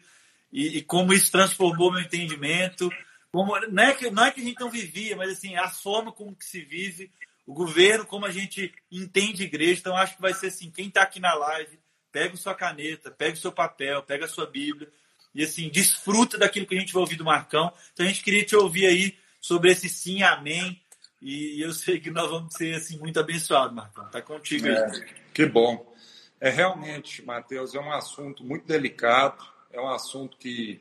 e, 0.53 0.79
e 0.79 0.83
como 0.83 1.13
isso 1.13 1.31
transformou 1.31 1.93
meu 1.93 2.01
entendimento. 2.01 2.91
Como, 3.31 3.59
não, 3.69 3.83
é 3.83 3.95
que, 3.95 4.11
não 4.11 4.25
é 4.25 4.31
que 4.31 4.41
a 4.41 4.45
gente 4.45 4.61
não 4.61 4.71
vivia, 4.71 5.17
mas 5.17 5.33
assim, 5.33 5.55
a 5.57 5.69
forma 5.69 6.11
como 6.13 6.35
que 6.35 6.45
se 6.45 6.63
vive, 6.63 7.11
o 7.47 7.53
governo, 7.53 8.07
como 8.07 8.27
a 8.27 8.31
gente 8.31 8.73
entende 8.91 9.45
igreja. 9.45 9.81
Então, 9.81 9.97
acho 9.97 10.17
que 10.17 10.23
vai 10.23 10.33
ser 10.33 10.47
assim: 10.49 10.71
quem 10.71 10.89
está 10.89 11.03
aqui 11.03 11.21
na 11.21 11.35
live, 11.35 11.79
pega 12.11 12.37
sua 12.37 12.55
caneta, 12.55 13.11
pega 13.11 13.35
o 13.35 13.41
seu 13.41 13.53
papel, 13.53 14.03
pega 14.03 14.25
a 14.25 14.29
sua 14.29 14.47
Bíblia 14.47 14.89
e 15.35 15.45
assim, 15.45 15.69
desfruta 15.69 16.39
daquilo 16.39 16.67
que 16.67 16.75
a 16.75 16.81
gente 16.81 16.93
vai 16.93 17.03
ouvir 17.03 17.17
do 17.17 17.25
Marcão. 17.25 17.73
Então, 17.93 18.05
a 18.05 18.09
gente 18.09 18.23
queria 18.23 18.45
te 18.45 18.57
ouvir 18.57 18.87
aí 18.87 19.17
sobre 19.41 19.71
esse 19.71 19.89
sim, 19.89 20.23
amém. 20.23 20.81
E 21.21 21.61
eu 21.61 21.73
sei 21.73 22.01
que 22.01 22.11
nós 22.11 22.31
vamos 22.31 22.55
ser 22.55 22.77
assim 22.77 22.97
muito 22.99 23.19
abençoados, 23.21 23.75
Marcão. 23.75 24.09
Tá 24.09 24.23
contigo 24.23 24.67
aí. 24.67 24.75
É, 24.75 24.91
que 25.35 25.45
bom. 25.45 25.95
É 26.41 26.49
realmente, 26.49 27.23
Mateus, 27.25 27.75
é 27.75 27.81
um 27.81 27.93
assunto 27.93 28.45
muito 28.45 28.67
delicado 28.67 29.45
é 29.71 29.81
um 29.81 29.89
assunto 29.89 30.37
que 30.37 30.81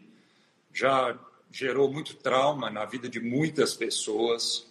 já 0.73 1.17
gerou 1.51 1.91
muito 1.91 2.15
trauma 2.15 2.69
na 2.69 2.85
vida 2.85 3.09
de 3.09 3.19
muitas 3.19 3.73
pessoas. 3.73 4.65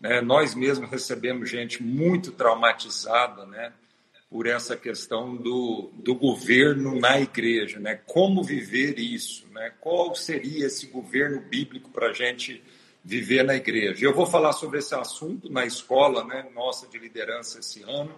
Né? 0.00 0.20
Nós 0.20 0.54
mesmos 0.54 0.90
recebemos 0.90 1.48
gente 1.48 1.82
muito 1.82 2.32
traumatizada 2.32 3.46
né? 3.46 3.72
por 4.28 4.46
essa 4.46 4.76
questão 4.76 5.36
do, 5.36 5.90
do 5.94 6.14
governo 6.14 6.98
na 6.98 7.20
igreja. 7.20 7.78
Né? 7.78 8.00
Como 8.06 8.42
viver 8.42 8.98
isso? 8.98 9.46
Né? 9.52 9.72
Qual 9.80 10.14
seria 10.14 10.66
esse 10.66 10.86
governo 10.86 11.40
bíblico 11.40 11.90
para 11.90 12.08
a 12.08 12.12
gente 12.12 12.62
viver 13.04 13.44
na 13.44 13.54
igreja? 13.54 14.04
Eu 14.04 14.14
vou 14.14 14.26
falar 14.26 14.52
sobre 14.52 14.78
esse 14.78 14.94
assunto 14.94 15.50
na 15.50 15.64
escola 15.64 16.24
né, 16.24 16.48
nossa 16.54 16.88
de 16.88 16.98
liderança 16.98 17.60
esse 17.60 17.82
ano, 17.82 18.14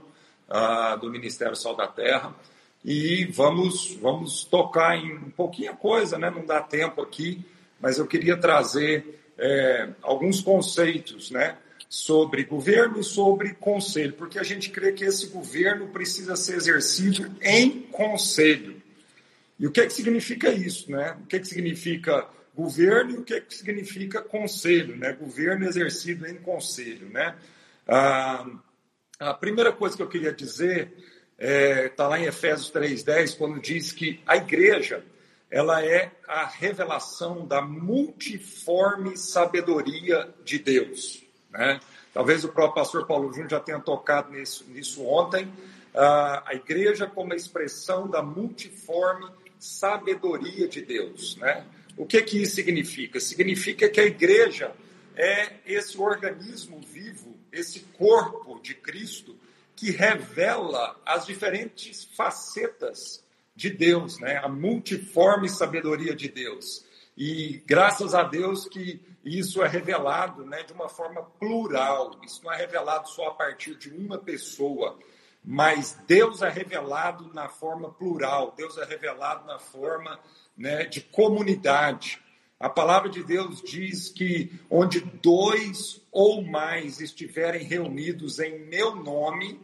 ah, 0.48 0.96
do 0.96 1.10
Ministério 1.10 1.56
Sal 1.56 1.76
da 1.76 1.86
Terra 1.86 2.34
e 2.84 3.24
vamos, 3.26 3.96
vamos 4.00 4.44
tocar 4.44 4.96
em 4.96 5.12
um 5.12 5.30
pouquinho 5.30 5.74
coisa, 5.76 6.18
né? 6.18 6.30
não 6.30 6.44
dá 6.44 6.60
tempo 6.60 7.00
aqui, 7.00 7.44
mas 7.80 7.98
eu 7.98 8.06
queria 8.06 8.36
trazer 8.36 9.20
é, 9.38 9.90
alguns 10.02 10.40
conceitos 10.40 11.30
né? 11.30 11.56
sobre 11.88 12.44
governo 12.44 13.00
e 13.00 13.04
sobre 13.04 13.54
conselho, 13.54 14.14
porque 14.14 14.38
a 14.38 14.42
gente 14.42 14.70
crê 14.70 14.92
que 14.92 15.04
esse 15.04 15.28
governo 15.28 15.88
precisa 15.88 16.34
ser 16.34 16.56
exercido 16.56 17.30
em 17.40 17.82
conselho. 17.82 18.82
E 19.58 19.66
o 19.66 19.70
que, 19.70 19.80
é 19.80 19.86
que 19.86 19.92
significa 19.92 20.50
isso? 20.50 20.90
Né? 20.90 21.16
O 21.22 21.26
que, 21.26 21.36
é 21.36 21.38
que 21.38 21.46
significa 21.46 22.26
governo 22.54 23.12
e 23.12 23.18
o 23.18 23.22
que, 23.22 23.34
é 23.34 23.40
que 23.40 23.54
significa 23.54 24.20
conselho? 24.20 24.96
Né? 24.96 25.12
Governo 25.12 25.66
exercido 25.66 26.26
em 26.26 26.34
conselho. 26.34 27.08
Né? 27.10 27.36
Ah, 27.86 28.44
a 29.20 29.34
primeira 29.34 29.72
coisa 29.72 29.96
que 29.96 30.02
eu 30.02 30.08
queria 30.08 30.32
dizer 30.32 30.92
está 31.42 31.48
é, 31.48 31.88
tá 31.88 32.06
lá 32.06 32.20
em 32.20 32.24
Efésios 32.24 32.70
3,10, 32.70 33.36
quando 33.36 33.60
diz 33.60 33.90
que 33.90 34.20
a 34.24 34.36
igreja 34.36 35.04
ela 35.50 35.84
é 35.84 36.12
a 36.26 36.46
revelação 36.46 37.44
da 37.44 37.60
multiforme 37.60 39.18
sabedoria 39.18 40.32
de 40.44 40.58
Deus. 40.58 41.22
Né? 41.50 41.80
Talvez 42.14 42.44
o 42.44 42.48
próprio 42.48 42.76
pastor 42.76 43.06
Paulo 43.06 43.30
Júnior 43.30 43.50
já 43.50 43.60
tenha 43.60 43.80
tocado 43.80 44.32
nisso, 44.32 44.64
nisso 44.68 45.04
ontem. 45.04 45.52
Ah, 45.94 46.42
a 46.46 46.54
igreja 46.54 47.06
como 47.06 47.32
a 47.32 47.36
expressão 47.36 48.08
da 48.08 48.22
multiforme 48.22 49.28
sabedoria 49.58 50.66
de 50.68 50.80
Deus. 50.80 51.36
Né? 51.36 51.66
O 51.96 52.06
que, 52.06 52.22
que 52.22 52.40
isso 52.40 52.54
significa? 52.54 53.20
Significa 53.20 53.88
que 53.88 54.00
a 54.00 54.04
igreja 54.04 54.72
é 55.14 55.54
esse 55.66 55.98
organismo 55.98 56.80
vivo, 56.80 57.36
esse 57.52 57.80
corpo 57.98 58.58
de 58.62 58.74
Cristo 58.74 59.36
que 59.82 59.90
revela 59.90 60.96
as 61.04 61.26
diferentes 61.26 62.04
facetas 62.14 63.20
de 63.52 63.68
Deus, 63.68 64.16
né? 64.20 64.36
a 64.36 64.46
multiforme 64.46 65.48
sabedoria 65.48 66.14
de 66.14 66.28
Deus. 66.28 66.84
E 67.18 67.60
graças 67.66 68.14
a 68.14 68.22
Deus 68.22 68.68
que 68.68 69.02
isso 69.24 69.60
é 69.60 69.66
revelado 69.66 70.46
né, 70.46 70.62
de 70.62 70.72
uma 70.72 70.88
forma 70.88 71.24
plural, 71.24 72.12
isso 72.24 72.44
não 72.44 72.52
é 72.52 72.58
revelado 72.58 73.08
só 73.08 73.26
a 73.26 73.34
partir 73.34 73.74
de 73.74 73.90
uma 73.90 74.18
pessoa, 74.18 74.96
mas 75.44 75.98
Deus 76.06 76.42
é 76.42 76.48
revelado 76.48 77.34
na 77.34 77.48
forma 77.48 77.90
plural, 77.90 78.54
Deus 78.56 78.78
é 78.78 78.84
revelado 78.84 79.44
na 79.48 79.58
forma 79.58 80.16
né, 80.56 80.84
de 80.84 81.00
comunidade. 81.00 82.22
A 82.60 82.68
palavra 82.68 83.08
de 83.08 83.24
Deus 83.24 83.60
diz 83.60 84.08
que 84.08 84.52
onde 84.70 85.00
dois 85.00 86.00
ou 86.12 86.40
mais 86.40 87.00
estiverem 87.00 87.64
reunidos 87.64 88.38
em 88.38 88.60
meu 88.60 88.94
nome, 88.94 89.60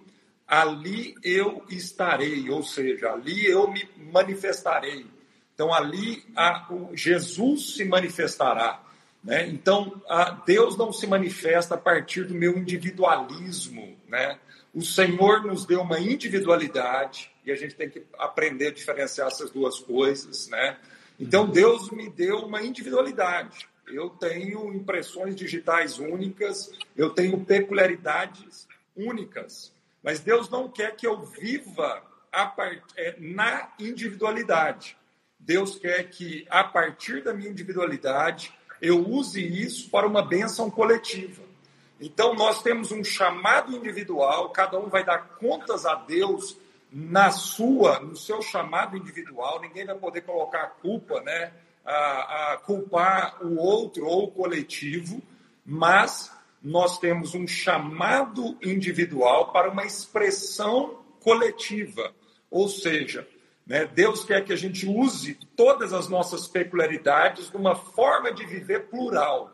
ali 0.49 1.15
eu 1.23 1.63
estarei, 1.69 2.49
ou 2.49 2.63
seja, 2.63 3.13
ali 3.13 3.45
eu 3.45 3.71
me 3.71 3.87
manifestarei. 4.11 5.07
Então, 5.55 5.75
ali 5.75 6.25
a, 6.35 6.67
Jesus 6.95 7.75
se 7.75 7.85
manifestará. 7.85 8.83
Né? 9.23 9.47
Então, 9.49 10.01
a, 10.09 10.31
Deus 10.31 10.77
não 10.77 10.93
se 10.93 11.07
manifesta 11.07 11.75
a 11.75 11.79
partir 11.79 12.25
do 12.25 12.35
meu 12.35 12.57
individualismo. 12.57 13.95
Né? 14.09 14.39
O 14.73 14.81
Senhor 14.81 15.45
nos 15.45 15.67
deu 15.67 15.83
uma 15.83 16.01
individualidade 16.01 17.31
e 17.45 17.53
a 17.53 17.57
gente 17.57 17.75
tem 17.75 17.91
que 17.91 18.05
aprender 18.19 18.69
a 18.69 18.73
diferenciar 18.73 19.27
essas 19.27 19.51
duas 19.51 19.79
coisas. 19.81 20.49
Né? 20.49 20.79
Então, 21.21 21.47
Deus 21.47 21.91
me 21.91 22.09
deu 22.09 22.39
uma 22.47 22.63
individualidade. 22.63 23.69
Eu 23.87 24.11
tenho 24.11 24.73
impressões 24.73 25.35
digitais 25.35 25.99
únicas, 25.99 26.71
eu 26.97 27.11
tenho 27.11 27.45
peculiaridades 27.45 28.69
únicas. 28.97 29.73
Mas 30.03 30.21
Deus 30.21 30.49
não 30.49 30.69
quer 30.69 30.97
que 30.97 31.07
eu 31.07 31.25
viva 31.25 32.03
part... 32.31 32.83
É, 32.97 33.17
na 33.19 33.73
individualidade. 33.79 34.97
Deus 35.39 35.79
quer 35.79 36.05
que, 36.11 36.47
a 36.51 36.65
partir 36.65 37.23
da 37.23 37.33
minha 37.33 37.51
individualidade, 37.51 38.53
eu 38.81 39.09
use 39.09 39.41
isso 39.41 39.91
para 39.91 40.07
uma 40.07 40.23
bênção 40.23 40.71
coletiva. 40.71 41.43
Então, 42.01 42.35
nós 42.35 42.63
temos 42.63 42.93
um 42.93 43.03
chamado 43.03 43.75
individual, 43.75 44.51
cada 44.51 44.79
um 44.79 44.89
vai 44.89 45.05
dar 45.05 45.37
contas 45.39 45.85
a 45.85 45.95
Deus 45.95 46.57
na 46.91 47.31
sua, 47.31 48.01
no 48.01 48.17
seu 48.17 48.41
chamado 48.41 48.97
individual, 48.97 49.61
ninguém 49.61 49.85
vai 49.85 49.97
poder 49.97 50.23
colocar 50.23 50.63
a 50.63 50.67
culpa, 50.69 51.21
né? 51.21 51.53
A, 51.85 52.53
a 52.53 52.57
culpar 52.59 53.39
o 53.43 53.57
outro 53.57 54.07
ou 54.07 54.25
o 54.25 54.31
coletivo, 54.31 55.23
mas 55.65 56.31
nós 56.63 56.99
temos 56.99 57.35
um 57.35 57.47
chamado 57.47 58.57
individual 58.63 59.53
para 59.53 59.71
uma 59.71 59.85
expressão 59.85 60.99
coletiva. 61.21 62.15
Ou 62.51 62.69
seja, 62.69 63.29
né, 63.67 63.87
Deus 63.87 64.25
quer 64.25 64.45
que 64.45 64.53
a 64.53 64.57
gente 64.57 64.87
use 64.87 65.39
todas 65.57 65.93
as 65.93 66.09
nossas 66.09 66.49
peculiaridades 66.49 67.51
numa 67.53 67.75
forma 67.75 68.33
de 68.33 68.45
viver 68.45 68.87
plural, 68.87 69.53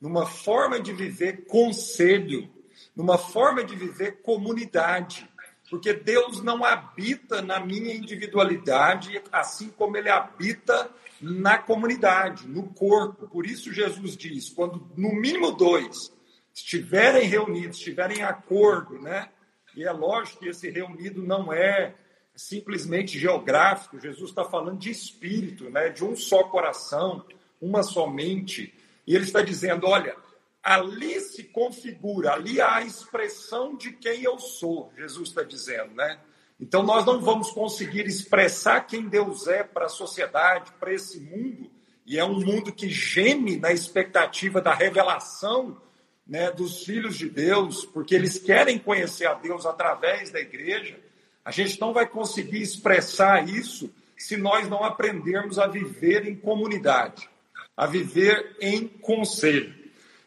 numa 0.00 0.26
forma 0.26 0.80
de 0.80 0.92
viver 0.92 1.46
conselho, 1.46 2.50
numa 2.94 3.16
forma 3.16 3.64
de 3.64 3.74
viver 3.74 4.20
comunidade. 4.22 5.28
Porque 5.70 5.94
Deus 5.94 6.42
não 6.42 6.64
habita 6.64 7.40
na 7.40 7.58
minha 7.58 7.94
individualidade, 7.94 9.22
assim 9.32 9.70
como 9.70 9.96
ele 9.96 10.10
habita 10.10 10.90
na 11.18 11.56
comunidade, 11.56 12.46
no 12.46 12.64
corpo. 12.64 13.26
Por 13.26 13.46
isso 13.46 13.72
Jesus 13.72 14.14
diz: 14.14 14.50
quando 14.50 14.86
no 14.94 15.14
mínimo 15.14 15.52
dois 15.52 16.11
estiverem 16.54 17.28
reunidos, 17.28 17.78
estiverem 17.78 18.18
em 18.18 18.22
acordo, 18.22 19.00
né? 19.00 19.28
E 19.74 19.84
é 19.84 19.92
lógico 19.92 20.40
que 20.40 20.48
esse 20.48 20.70
reunido 20.70 21.22
não 21.22 21.52
é 21.52 21.94
simplesmente 22.34 23.18
geográfico, 23.18 24.00
Jesus 24.00 24.30
está 24.30 24.44
falando 24.44 24.78
de 24.78 24.90
espírito, 24.90 25.70
né? 25.70 25.88
De 25.88 26.04
um 26.04 26.16
só 26.16 26.44
coração, 26.44 27.24
uma 27.60 27.82
só 27.82 28.06
mente. 28.06 28.74
E 29.06 29.14
ele 29.14 29.24
está 29.24 29.42
dizendo: 29.42 29.86
olha, 29.86 30.16
ali 30.62 31.20
se 31.20 31.44
configura, 31.44 32.32
ali 32.32 32.60
há 32.60 32.76
a 32.76 32.84
expressão 32.84 33.76
de 33.76 33.92
quem 33.92 34.22
eu 34.22 34.38
sou, 34.38 34.92
Jesus 34.96 35.30
está 35.30 35.42
dizendo, 35.42 35.94
né? 35.94 36.18
Então 36.60 36.82
nós 36.82 37.04
não 37.04 37.20
vamos 37.20 37.50
conseguir 37.50 38.06
expressar 38.06 38.82
quem 38.82 39.08
Deus 39.08 39.48
é 39.48 39.64
para 39.64 39.86
a 39.86 39.88
sociedade, 39.88 40.70
para 40.78 40.92
esse 40.92 41.18
mundo, 41.18 41.70
e 42.06 42.18
é 42.18 42.24
um 42.24 42.38
mundo 42.38 42.72
que 42.72 42.88
geme 42.88 43.56
na 43.56 43.72
expectativa 43.72 44.60
da 44.60 44.72
revelação 44.72 45.80
né, 46.26 46.50
dos 46.50 46.84
filhos 46.84 47.16
de 47.16 47.28
Deus, 47.28 47.84
porque 47.84 48.14
eles 48.14 48.38
querem 48.38 48.78
conhecer 48.78 49.26
a 49.26 49.34
Deus 49.34 49.66
através 49.66 50.30
da 50.30 50.40
igreja, 50.40 50.98
a 51.44 51.50
gente 51.50 51.80
não 51.80 51.92
vai 51.92 52.06
conseguir 52.06 52.62
expressar 52.62 53.48
isso 53.48 53.92
se 54.16 54.36
nós 54.36 54.68
não 54.68 54.84
aprendermos 54.84 55.58
a 55.58 55.66
viver 55.66 56.26
em 56.26 56.36
comunidade. 56.36 57.28
a 57.74 57.86
viver 57.86 58.56
em 58.60 58.86
conselho. 58.86 59.74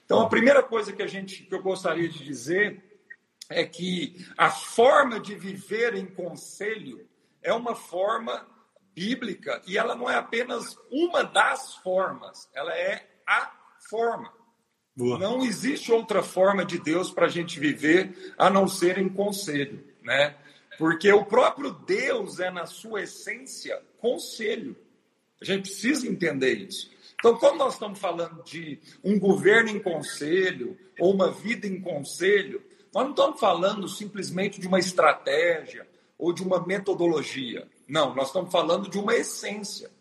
Então, 0.03 0.19
a 0.19 0.27
primeira 0.27 0.63
coisa 0.63 0.91
que 0.91 1.03
a 1.03 1.07
gente 1.07 1.43
que 1.43 1.53
eu 1.53 1.61
gostaria 1.61 2.09
de 2.09 2.23
dizer 2.23 2.83
é 3.49 3.63
que 3.63 4.25
a 4.35 4.49
forma 4.49 5.19
de 5.19 5.35
viver 5.35 5.95
em 5.95 6.07
conselho 6.07 7.07
é 7.41 7.53
uma 7.53 7.75
forma 7.75 8.45
bíblica 8.93 9.61
e 9.67 9.77
ela 9.77 9.95
não 9.95 10.09
é 10.09 10.15
apenas 10.15 10.77
uma 10.89 11.23
das 11.23 11.75
formas, 11.77 12.49
ela 12.53 12.75
é 12.75 13.07
a 13.27 13.51
forma. 13.89 14.33
Boa. 14.95 15.19
Não 15.19 15.43
existe 15.43 15.91
outra 15.91 16.23
forma 16.23 16.63
de 16.63 16.79
Deus 16.79 17.11
para 17.11 17.25
a 17.25 17.29
gente 17.29 17.59
viver 17.59 18.33
a 18.37 18.49
não 18.49 18.67
ser 18.67 18.97
em 18.97 19.09
conselho, 19.09 19.83
né? 20.01 20.35
Porque 20.77 21.11
o 21.11 21.25
próprio 21.25 21.71
Deus 21.71 22.39
é, 22.39 22.49
na 22.49 22.65
sua 22.65 23.03
essência, 23.03 23.81
conselho. 23.99 24.75
A 25.41 25.45
gente 25.45 25.69
precisa 25.69 26.07
entender 26.07 26.55
isso. 26.55 26.89
Então, 27.19 27.37
quando 27.37 27.57
nós 27.57 27.73
estamos 27.73 27.99
falando 27.99 28.43
de 28.43 28.79
um 29.03 29.19
governo 29.19 29.69
em 29.69 29.79
conselho 29.79 30.77
ou 30.99 31.13
uma 31.13 31.31
vida 31.31 31.65
em 31.65 31.81
conselho, 31.81 32.61
nós 32.93 33.03
não 33.03 33.11
estamos 33.11 33.39
falando 33.39 33.87
simplesmente 33.89 34.59
de 34.59 34.67
uma 34.67 34.79
estratégia 34.79 35.87
ou 36.17 36.31
de 36.31 36.41
uma 36.43 36.65
metodologia. 36.65 37.67
Não, 37.87 38.15
nós 38.15 38.27
estamos 38.27 38.51
falando 38.51 38.89
de 38.89 38.97
uma 38.97 39.15
essência. 39.15 39.91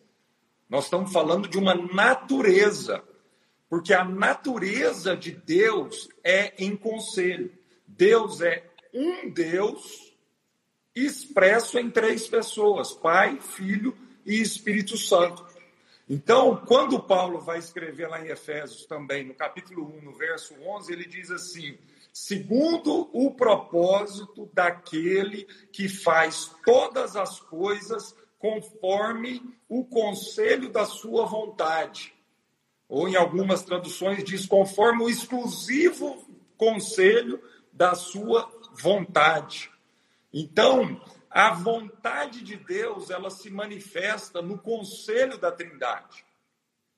Nós 0.68 0.84
estamos 0.84 1.12
falando 1.12 1.48
de 1.48 1.58
uma 1.58 1.74
natureza. 1.74 3.02
Porque 3.74 3.92
a 3.92 4.04
natureza 4.04 5.16
de 5.16 5.32
Deus 5.32 6.08
é 6.22 6.54
em 6.64 6.76
conselho. 6.76 7.50
Deus 7.88 8.40
é 8.40 8.62
um 8.92 9.28
Deus 9.28 10.14
expresso 10.94 11.76
em 11.80 11.90
três 11.90 12.28
pessoas: 12.28 12.92
Pai, 12.92 13.40
Filho 13.40 13.92
e 14.24 14.40
Espírito 14.40 14.96
Santo. 14.96 15.44
Então, 16.08 16.62
quando 16.64 17.02
Paulo 17.02 17.40
vai 17.40 17.58
escrever 17.58 18.06
lá 18.06 18.24
em 18.24 18.30
Efésios 18.30 18.86
também, 18.86 19.24
no 19.24 19.34
capítulo 19.34 19.92
1, 19.98 20.02
no 20.02 20.12
verso 20.12 20.54
11, 20.54 20.92
ele 20.92 21.04
diz 21.04 21.32
assim: 21.32 21.76
segundo 22.12 23.10
o 23.12 23.32
propósito 23.32 24.48
daquele 24.52 25.48
que 25.72 25.88
faz 25.88 26.48
todas 26.64 27.16
as 27.16 27.40
coisas 27.40 28.14
conforme 28.38 29.42
o 29.68 29.84
conselho 29.84 30.68
da 30.68 30.86
sua 30.86 31.26
vontade. 31.26 32.13
Ou 32.88 33.08
em 33.08 33.16
algumas 33.16 33.62
traduções 33.62 34.22
diz 34.24 34.46
conforme 34.46 35.04
o 35.04 35.08
exclusivo 35.08 36.26
conselho 36.56 37.42
da 37.72 37.94
sua 37.94 38.50
vontade. 38.80 39.70
Então, 40.32 41.00
a 41.30 41.52
vontade 41.52 42.42
de 42.42 42.56
Deus, 42.56 43.10
ela 43.10 43.30
se 43.30 43.50
manifesta 43.50 44.40
no 44.40 44.58
conselho 44.58 45.38
da 45.38 45.50
Trindade. 45.50 46.24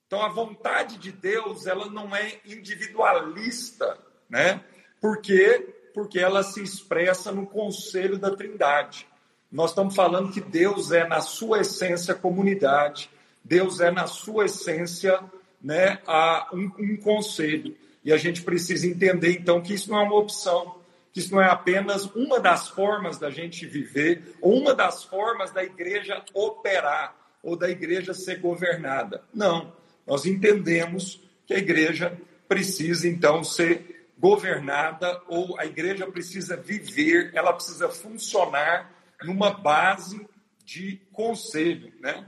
Então, 0.06 0.22
a 0.22 0.28
vontade 0.28 0.98
de 0.98 1.10
Deus, 1.10 1.66
ela 1.66 1.86
não 1.86 2.14
é 2.14 2.40
individualista, 2.44 3.98
né? 4.28 4.62
Por 5.00 5.20
quê? 5.20 5.74
Porque 5.94 6.18
ela 6.18 6.42
se 6.42 6.62
expressa 6.62 7.32
no 7.32 7.46
conselho 7.46 8.18
da 8.18 8.34
Trindade. 8.34 9.08
Nós 9.50 9.70
estamos 9.70 9.94
falando 9.94 10.32
que 10.32 10.40
Deus 10.40 10.92
é, 10.92 11.06
na 11.06 11.20
sua 11.20 11.60
essência, 11.60 12.14
comunidade. 12.14 13.10
Deus 13.42 13.80
é, 13.80 13.90
na 13.90 14.06
sua 14.06 14.44
essência, 14.44 15.18
né, 15.62 15.98
a, 16.06 16.48
um, 16.52 16.70
um 16.78 16.96
conselho. 16.96 17.76
E 18.04 18.12
a 18.12 18.16
gente 18.16 18.42
precisa 18.42 18.86
entender, 18.86 19.32
então, 19.32 19.60
que 19.60 19.74
isso 19.74 19.90
não 19.90 19.98
é 19.98 20.02
uma 20.02 20.16
opção 20.16 20.76
que 21.16 21.20
isso 21.20 21.32
não 21.34 21.40
é 21.40 21.46
apenas 21.46 22.04
uma 22.14 22.38
das 22.38 22.68
formas 22.68 23.18
da 23.18 23.30
gente 23.30 23.64
viver, 23.64 24.36
ou 24.38 24.60
uma 24.60 24.74
das 24.74 25.02
formas 25.02 25.50
da 25.50 25.64
igreja 25.64 26.22
operar, 26.34 27.16
ou 27.42 27.56
da 27.56 27.70
igreja 27.70 28.12
ser 28.12 28.38
governada. 28.38 29.24
Não, 29.32 29.72
nós 30.06 30.26
entendemos 30.26 31.18
que 31.46 31.54
a 31.54 31.58
igreja 31.58 32.20
precisa, 32.46 33.08
então, 33.08 33.42
ser 33.42 34.10
governada, 34.18 35.22
ou 35.26 35.58
a 35.58 35.64
igreja 35.64 36.06
precisa 36.06 36.54
viver, 36.54 37.30
ela 37.32 37.54
precisa 37.54 37.88
funcionar 37.88 38.92
numa 39.22 39.50
base 39.50 40.28
de 40.66 41.00
conselho, 41.14 41.94
né? 41.98 42.26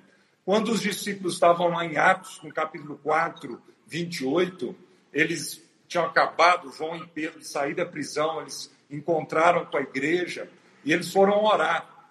Quando 0.48 0.72
os 0.72 0.80
discípulos 0.80 1.34
estavam 1.34 1.68
lá 1.68 1.84
em 1.84 1.98
Atos, 1.98 2.40
no 2.42 2.50
capítulo 2.50 2.98
4, 3.02 3.60
28, 3.86 4.74
eles 5.12 5.62
tinham 5.86 6.06
acabado, 6.06 6.72
João 6.72 6.96
e 6.96 7.06
Pedro, 7.06 7.40
de 7.40 7.46
sair 7.46 7.74
da 7.74 7.84
prisão, 7.84 8.40
eles 8.40 8.74
encontraram 8.90 9.66
com 9.66 9.76
a 9.76 9.82
igreja 9.82 10.48
e 10.82 10.90
eles 10.90 11.12
foram 11.12 11.44
orar. 11.44 12.10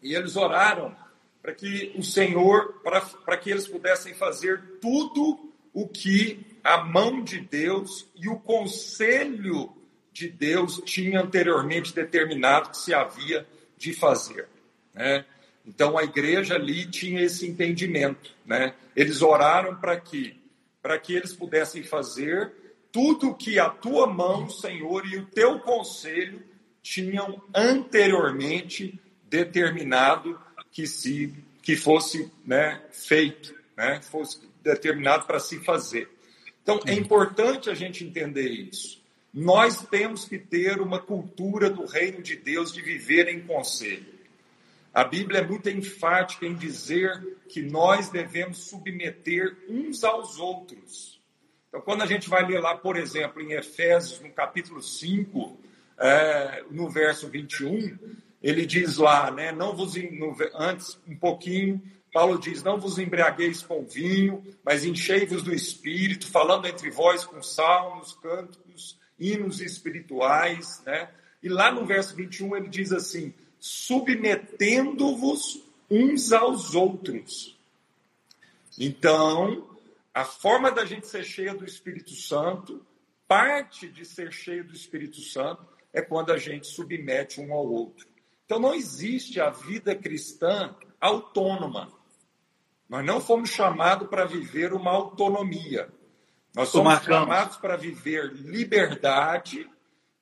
E 0.00 0.14
eles 0.14 0.36
oraram 0.36 0.96
para 1.42 1.52
que 1.52 1.92
o 1.98 2.02
Senhor, 2.04 2.80
para, 2.84 3.36
que 3.36 3.50
eles 3.50 3.66
pudessem 3.66 4.14
fazer 4.14 4.78
tudo 4.80 5.52
o 5.72 5.88
que 5.88 6.46
a 6.62 6.78
mão 6.84 7.24
de 7.24 7.40
Deus 7.40 8.08
e 8.14 8.28
o 8.28 8.38
conselho 8.38 9.76
de 10.12 10.28
Deus 10.28 10.80
tinha 10.84 11.20
anteriormente 11.20 11.92
determinado 11.92 12.70
que 12.70 12.78
se 12.78 12.94
havia 12.94 13.44
de 13.76 13.92
fazer. 13.92 14.48
Né? 14.94 15.24
Então 15.66 15.96
a 15.96 16.04
igreja 16.04 16.54
ali 16.54 16.86
tinha 16.86 17.22
esse 17.22 17.46
entendimento. 17.46 18.34
Né? 18.44 18.74
Eles 18.94 19.22
oraram 19.22 19.76
para 19.76 19.98
que, 19.98 20.40
para 20.82 20.98
que 20.98 21.14
eles 21.14 21.32
pudessem 21.32 21.82
fazer 21.82 22.52
tudo 22.92 23.34
que 23.34 23.58
a 23.58 23.68
tua 23.68 24.06
mão, 24.06 24.48
Senhor, 24.48 25.04
e 25.06 25.16
o 25.16 25.26
teu 25.26 25.58
conselho 25.58 26.42
tinham 26.82 27.42
anteriormente 27.54 29.00
determinado 29.28 30.38
que 30.70 30.86
se 30.86 31.34
que 31.64 31.76
fosse 31.76 32.30
né, 32.44 32.82
feito, 32.92 33.54
né, 33.74 33.98
fosse 34.02 34.38
determinado 34.62 35.24
para 35.26 35.40
se 35.40 35.58
fazer. 35.60 36.10
Então 36.62 36.78
é 36.86 36.92
importante 36.92 37.70
a 37.70 37.74
gente 37.74 38.04
entender 38.04 38.48
isso. 38.48 39.02
Nós 39.32 39.82
temos 39.86 40.26
que 40.26 40.38
ter 40.38 40.80
uma 40.80 41.00
cultura 41.00 41.70
do 41.70 41.86
reino 41.86 42.22
de 42.22 42.36
Deus 42.36 42.72
de 42.72 42.82
viver 42.82 43.28
em 43.28 43.40
conselho. 43.40 44.13
A 44.94 45.02
Bíblia 45.02 45.40
é 45.40 45.46
muito 45.46 45.68
enfática 45.68 46.46
em 46.46 46.54
dizer 46.54 47.40
que 47.48 47.60
nós 47.60 48.10
devemos 48.10 48.58
submeter 48.58 49.56
uns 49.68 50.04
aos 50.04 50.38
outros. 50.38 51.20
Então, 51.68 51.80
quando 51.80 52.02
a 52.02 52.06
gente 52.06 52.28
vai 52.30 52.46
ler 52.46 52.60
lá, 52.60 52.76
por 52.76 52.96
exemplo, 52.96 53.42
em 53.42 53.54
Efésios, 53.54 54.20
no 54.20 54.30
capítulo 54.30 54.80
5, 54.80 55.58
é, 55.98 56.62
no 56.70 56.88
verso 56.88 57.28
21, 57.28 57.98
ele 58.40 58.64
diz 58.64 58.96
lá, 58.96 59.32
né, 59.32 59.50
não 59.50 59.74
vos, 59.74 59.96
no, 59.96 60.36
antes, 60.54 60.96
um 61.08 61.16
pouquinho, 61.16 61.82
Paulo 62.12 62.38
diz, 62.38 62.62
não 62.62 62.78
vos 62.78 62.96
embriagueis 62.96 63.60
com 63.60 63.84
vinho, 63.84 64.44
mas 64.64 64.84
enchei-vos 64.84 65.42
do 65.42 65.52
Espírito, 65.52 66.28
falando 66.28 66.68
entre 66.68 66.88
vós 66.88 67.24
com 67.24 67.42
salmos, 67.42 68.12
cânticos, 68.22 68.96
hinos 69.18 69.60
espirituais, 69.60 70.80
né? 70.86 71.08
E 71.42 71.48
lá 71.48 71.72
no 71.72 71.84
verso 71.84 72.14
21 72.14 72.56
ele 72.56 72.68
diz 72.68 72.92
assim, 72.92 73.34
submetendo-vos 73.66 75.62
uns 75.90 76.34
aos 76.34 76.74
outros. 76.74 77.58
Então, 78.78 79.66
a 80.12 80.22
forma 80.22 80.70
da 80.70 80.84
gente 80.84 81.06
ser 81.06 81.24
cheia 81.24 81.54
do 81.54 81.64
Espírito 81.64 82.10
Santo, 82.14 82.84
parte 83.26 83.88
de 83.88 84.04
ser 84.04 84.30
cheio 84.34 84.64
do 84.64 84.74
Espírito 84.74 85.18
Santo, 85.22 85.66
é 85.94 86.02
quando 86.02 86.30
a 86.30 86.36
gente 86.36 86.66
submete 86.66 87.40
um 87.40 87.54
ao 87.54 87.66
outro. 87.66 88.06
Então 88.44 88.58
não 88.58 88.74
existe 88.74 89.40
a 89.40 89.48
vida 89.48 89.94
cristã 89.94 90.76
autônoma. 91.00 91.90
Nós 92.86 93.02
não 93.02 93.18
fomos 93.18 93.48
chamados 93.48 94.10
para 94.10 94.26
viver 94.26 94.74
uma 94.74 94.90
autonomia. 94.90 95.88
Nós 96.54 96.68
somos 96.68 97.02
chamados 97.02 97.56
para 97.56 97.78
viver 97.78 98.30
liberdade, 98.34 99.66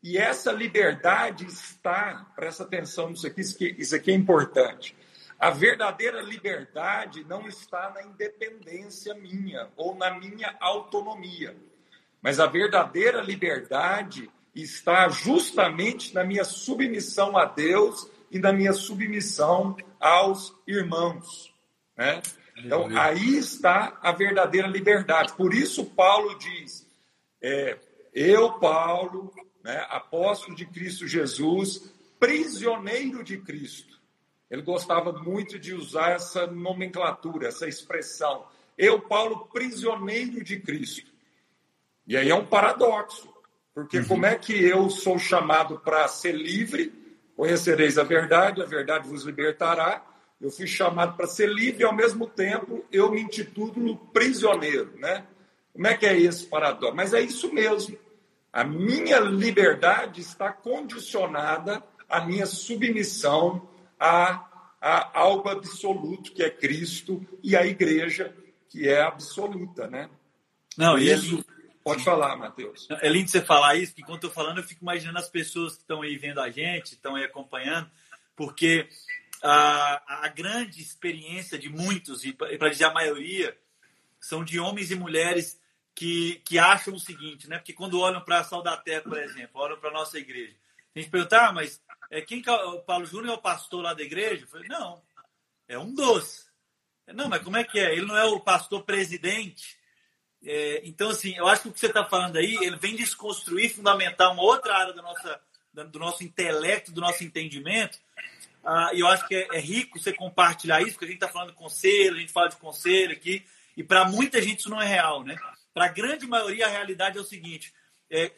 e 0.03 0.19
essa 0.19 0.51
liberdade 0.51 1.47
está, 1.47 2.27
presta 2.35 2.65
atenção 2.65 3.11
nisso 3.11 3.27
aqui, 3.27 3.41
isso 3.79 3.95
aqui 3.95 4.11
é 4.11 4.15
importante. 4.15 4.97
A 5.39 5.51
verdadeira 5.51 6.21
liberdade 6.21 7.25
não 7.25 7.47
está 7.47 7.91
na 7.91 8.03
independência 8.03 9.15
minha 9.15 9.69
ou 9.77 9.95
na 9.95 10.19
minha 10.19 10.57
autonomia, 10.61 11.57
mas 12.21 12.41
a 12.41 12.47
verdadeira 12.47 13.21
liberdade 13.21 14.31
está 14.55 15.09
justamente 15.09 16.15
na 16.15 16.25
minha 16.25 16.45
submissão 16.45 17.37
a 17.37 17.45
Deus 17.45 18.09
e 18.31 18.39
na 18.39 18.53
minha 18.53 18.73
submissão 18.73 19.77
aos 20.01 20.55
irmãos. 20.67 21.53
Né? 21.97 22.23
Então, 22.57 22.89
aí 22.97 23.37
está 23.37 23.99
a 24.03 24.13
verdadeira 24.13 24.69
liberdade. 24.69 25.33
Por 25.35 25.55
isso, 25.55 25.85
Paulo 25.87 26.37
diz: 26.39 26.87
é, 27.43 27.79
Eu, 28.13 28.53
Paulo, 28.55 29.33
né, 29.63 29.87
apóstolo 29.89 30.57
de 30.57 30.67
Cristo 30.67 31.07
Jesus, 31.07 31.93
prisioneiro 32.19 33.23
de 33.23 33.39
Cristo 33.39 33.93
ele 34.53 34.61
gostava 34.61 35.15
muito 35.15 35.59
de 35.59 35.73
usar 35.73 36.11
essa 36.11 36.47
nomenclatura, 36.47 37.49
essa 37.49 37.67
expressão. 37.67 38.45
Eu, 38.77 39.01
Paulo, 39.01 39.49
prisioneiro 39.51 40.45
de 40.45 40.61
Cristo. 40.61 41.11
E 42.07 42.19
aí 42.19 42.29
é 42.29 42.35
um 42.35 42.45
paradoxo, 42.45 43.33
porque 43.75 44.01
uhum. 44.01 44.09
como 44.09 44.27
é 44.27 44.35
que 44.37 44.53
eu 44.53 44.91
sou 44.91 45.19
chamado 45.19 45.79
para 45.79 46.07
ser 46.07 46.33
livre? 46.33 46.93
Conhecereis 47.35 47.97
a 47.97 48.03
verdade, 48.03 48.61
a 48.61 48.67
verdade 48.67 49.09
vos 49.09 49.25
libertará. 49.25 50.05
eu 50.39 50.51
fui 50.51 50.67
chamado 50.67 51.17
para 51.17 51.27
ser 51.27 51.49
livre 51.49 51.81
e, 51.81 51.87
ao 51.87 51.95
mesmo 51.95 52.27
tempo, 52.27 52.85
eu 52.93 53.11
me 53.11 53.23
intitulo 53.23 53.97
prisioneiro, 54.13 54.93
né? 54.99 55.27
Como 55.73 55.87
é 55.87 55.97
que 55.97 56.05
é 56.05 56.21
esse 56.21 56.45
paradoxo? 56.45 56.95
Mas 56.95 57.15
é 57.15 57.23
isso 57.23 57.51
mesmo. 57.55 57.97
A 58.53 58.65
minha 58.65 59.19
liberdade 59.19 60.21
está 60.21 60.53
condicionada 60.53 61.83
à 62.09 62.21
minha 62.25 62.45
submissão 62.45 63.67
a, 63.99 64.47
a 64.81 65.19
algo 65.19 65.49
absoluto, 65.49 66.33
que 66.33 66.43
é 66.43 66.51
Cristo, 66.51 67.27
e 67.43 67.57
a 67.57 67.65
igreja, 67.65 68.37
que 68.69 68.89
é 68.89 69.01
absoluta, 69.01 69.89
né? 69.89 70.11
Não, 70.77 70.99
e 70.99 71.11
isso... 71.11 71.37
Ele... 71.37 71.63
Pode 71.85 72.05
falar, 72.05 72.37
Matheus. 72.37 72.87
É 73.01 73.09
lindo 73.09 73.29
você 73.29 73.41
falar 73.41 73.75
isso, 73.75 73.93
que 73.93 74.03
enquanto 74.03 74.23
eu 74.23 74.29
estou 74.29 74.45
falando, 74.45 74.59
eu 74.59 74.65
fico 74.65 74.83
imaginando 74.83 75.19
as 75.19 75.29
pessoas 75.29 75.75
que 75.75 75.81
estão 75.81 76.03
aí 76.03 76.17
vendo 76.17 76.41
a 76.41 76.49
gente, 76.49 76.93
estão 76.93 77.17
aí 77.17 77.25
acompanhando, 77.25 77.91
porque 78.37 78.89
a, 79.43 80.25
a 80.25 80.29
grande 80.29 80.81
experiência 80.81 81.59
de 81.59 81.69
muitos, 81.69 82.25
e 82.25 82.33
para 82.33 82.69
dizer 82.69 82.85
a 82.85 82.93
maioria, 82.93 83.57
são 84.21 84.45
de 84.45 84.61
homens 84.61 84.93
e 84.93 84.95
mulheres 84.95 85.59
que, 85.95 86.43
que 86.45 86.59
acham 86.59 86.95
o 86.95 87.01
seguinte, 87.01 87.49
né? 87.49 87.59
Porque 87.59 87.73
quando 87.73 88.01
olham 88.01 88.21
para 88.21 88.41
a 88.41 88.45
Sal 88.45 88.63
da 88.63 88.77
Terra, 88.77 89.03
por 89.03 89.19
exemplo, 89.19 89.61
olham 89.61 89.79
para 89.79 89.91
a 89.91 89.93
nossa 89.93 90.19
igreja, 90.19 90.55
a 90.95 90.99
gente 90.99 91.11
pergunta, 91.11 91.49
ah, 91.49 91.53
mas 91.53 91.81
é, 92.11 92.21
quem 92.21 92.43
que 92.43 92.49
é 92.49 92.53
o 92.53 92.81
Paulo 92.81 93.07
Júnior 93.07 93.35
é 93.35 93.39
o 93.39 93.43
pastor 93.43 93.83
lá 93.83 93.95
da 93.95 94.03
igreja? 94.03 94.45
Eu 94.45 94.49
falei, 94.49 94.69
não, 94.69 95.03
é 95.69 95.79
um 95.79 95.95
dos. 95.95 96.51
Não, 97.15 97.29
mas 97.29 97.43
como 97.43 97.57
é 97.57 97.65
que 97.65 97.79
é? 97.79 97.93
Ele 97.93 98.07
não 98.07 98.17
é 98.17 98.25
o 98.25 98.41
pastor 98.41 98.83
presidente? 98.83 99.77
É, 100.45 100.83
então, 100.85 101.11
assim, 101.11 101.37
eu 101.37 101.47
acho 101.47 101.63
que 101.63 101.69
o 101.69 101.73
que 101.73 101.81
você 101.81 101.87
está 101.87 102.05
falando 102.05 102.37
aí, 102.37 102.57
ele 102.57 102.77
vem 102.77 102.97
desconstruir, 102.97 103.75
fundamentar 103.75 104.33
uma 104.33 104.43
outra 104.43 104.77
área 104.77 104.93
da 104.93 105.03
nossa, 105.03 105.41
do 105.73 105.99
nosso 105.99 106.25
intelecto, 106.25 106.93
do 106.93 107.01
nosso 107.01 107.23
entendimento. 107.23 107.99
Ah, 108.65 108.91
e 108.93 109.01
eu 109.01 109.07
acho 109.09 109.27
que 109.27 109.35
é, 109.35 109.49
é, 109.53 109.59
rico 109.59 109.99
você 109.99 110.13
compartilhar 110.13 110.81
isso, 110.83 110.93
porque 110.93 111.05
a 111.05 111.09
gente 111.09 111.17
está 111.17 111.29
falando 111.29 111.51
de 111.51 111.57
conselho, 111.57 112.17
a 112.17 112.21
gente 112.21 112.33
fala 112.33 112.49
de 112.49 112.57
conselho 112.57 113.13
aqui, 113.13 113.45
e 113.77 113.83
para 113.83 114.05
muita 114.05 114.41
gente 114.41 114.61
isso 114.61 114.71
não 114.71 114.81
é 114.81 114.87
real, 114.87 115.25
né? 115.25 115.37
Para 115.73 115.87
a 115.87 115.93
grande 115.93 116.27
maioria, 116.27 116.67
a 116.67 116.71
realidade 116.71 117.19
é 117.19 117.21
o 117.21 117.25
seguinte: 117.25 117.73
é, 118.11 118.31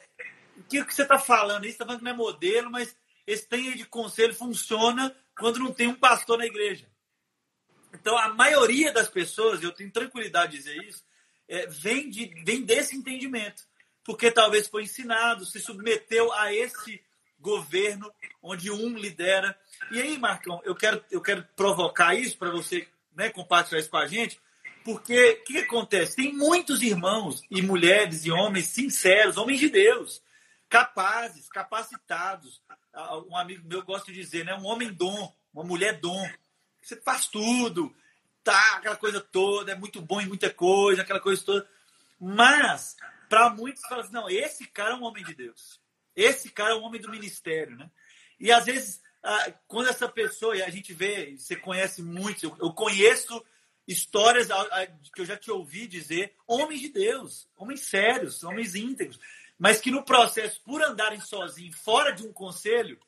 o 0.57 0.63
que, 0.65 0.83
você 0.83 1.03
está 1.03 1.19
falando? 1.19 1.63
Você 1.63 1.71
está 1.71 1.85
falando 1.85 1.99
que 1.99 2.05
não 2.05 2.13
é 2.13 2.17
modelo, 2.17 2.71
mas 2.71 2.97
esse 3.27 3.47
tem 3.47 3.77
de 3.77 3.85
conselho 3.85 4.35
funciona 4.35 5.15
quando 5.37 5.59
não 5.59 5.73
tem 5.73 5.89
um 5.89 5.95
pastor 5.95 6.39
na 6.39 6.47
igreja. 6.47 6.87
Então, 7.93 8.17
a 8.19 8.29
maioria 8.29 8.93
das 8.93 9.09
pessoas, 9.09 9.63
eu 9.63 9.73
tenho 9.73 9.91
tranquilidade 9.91 10.53
de 10.53 10.59
dizer 10.59 10.77
isso, 10.85 11.05
é, 11.49 11.67
vem, 11.67 12.11
de, 12.11 12.27
vem 12.45 12.63
desse 12.63 12.97
entendimento. 12.97 13.63
Porque 14.05 14.31
talvez 14.31 14.69
foi 14.69 14.83
ensinado, 14.83 15.47
se 15.47 15.61
submeteu 15.61 16.33
a 16.33 16.53
esse 16.53 17.03
governo 17.39 18.13
onde 18.43 18.71
um 18.71 18.97
lidera. 18.97 19.59
E 19.91 20.01
aí, 20.01 20.19
Marcão, 20.19 20.61
eu 20.65 20.75
quero, 20.75 21.03
eu 21.11 21.21
quero 21.21 21.47
provocar 21.57 22.15
isso 22.15 22.37
para 22.37 22.51
você 22.51 22.87
né, 23.15 23.31
compartilhar 23.31 23.81
isso 23.81 23.91
com 23.91 23.97
a 23.97 24.07
gente, 24.07 24.41
porque 24.85 25.31
o 25.31 25.45
que, 25.45 25.53
que, 25.55 25.59
acontece? 25.61 26.17
Tem 26.17 26.33
muitos 26.33 26.83
irmãos 26.83 27.43
e 27.51 27.63
mulheres 27.63 28.27
e 28.27 28.31
homens 28.31 28.67
sinceros, 28.67 29.39
homens 29.39 29.59
de 29.59 29.71
Deus, 29.71 30.23
capazes, 30.69 31.49
capacitados. 31.49 32.63
Um 33.29 33.37
amigo 33.37 33.67
meu 33.67 33.83
gosta 33.83 34.13
de 34.13 34.21
dizer, 34.21 34.45
né? 34.45 34.55
Um 34.55 34.67
homem 34.67 34.93
dom, 34.93 35.35
uma 35.53 35.65
mulher 35.65 35.99
dom. 36.01 36.29
Você 36.83 36.97
faz 36.97 37.27
tudo, 37.29 37.97
tá, 38.43 38.77
aquela 38.77 38.97
coisa 38.97 39.21
toda, 39.21 39.73
é 39.73 39.75
muito 39.75 40.03
bom 40.03 40.21
em 40.21 40.27
muita 40.27 40.51
coisa, 40.51 41.01
aquela 41.01 41.21
coisa 41.21 41.43
toda. 41.43 41.69
Mas, 42.21 42.95
para 43.29 43.49
muitos, 43.49 43.83
fala 43.83 44.03
assim, 44.03 44.13
não, 44.13 44.29
esse 44.29 44.67
cara 44.67 44.91
é 44.91 44.97
um 44.97 45.05
homem 45.05 45.25
de 45.25 45.35
Deus. 45.35 45.81
Esse 46.15 46.51
cara 46.51 46.73
é 46.73 46.75
um 46.75 46.83
homem 46.83 47.01
do 47.01 47.11
ministério, 47.11 47.75
né? 47.77 47.91
E 48.39 48.53
às 48.53 48.67
vezes, 48.67 49.01
quando 49.67 49.89
essa 49.89 50.09
pessoa, 50.09 50.55
e 50.55 50.63
a 50.63 50.69
gente 50.69 50.93
vê, 50.93 51.35
você 51.39 51.57
conhece 51.57 52.03
muitos, 52.03 52.43
eu 52.43 52.73
conheço 52.75 53.43
histórias 53.87 54.49
que 55.15 55.21
eu 55.21 55.27
já 55.27 55.37
te 55.37 55.51
ouvi 55.51 55.87
dizer, 55.87 56.35
homens 56.47 56.81
de 56.81 56.89
Deus, 56.89 57.49
homens 57.57 57.81
sérios, 57.81 58.43
homens 58.43 58.75
íntegros, 58.75 59.19
mas 59.59 59.81
que 59.81 59.91
no 59.91 60.03
processo, 60.03 60.61
por 60.63 60.83
andarem 60.83 61.21
sozinhos, 61.21 61.77
fora 61.79 62.13
de 62.13 62.27
um 62.27 62.33
conselho, 62.33 62.99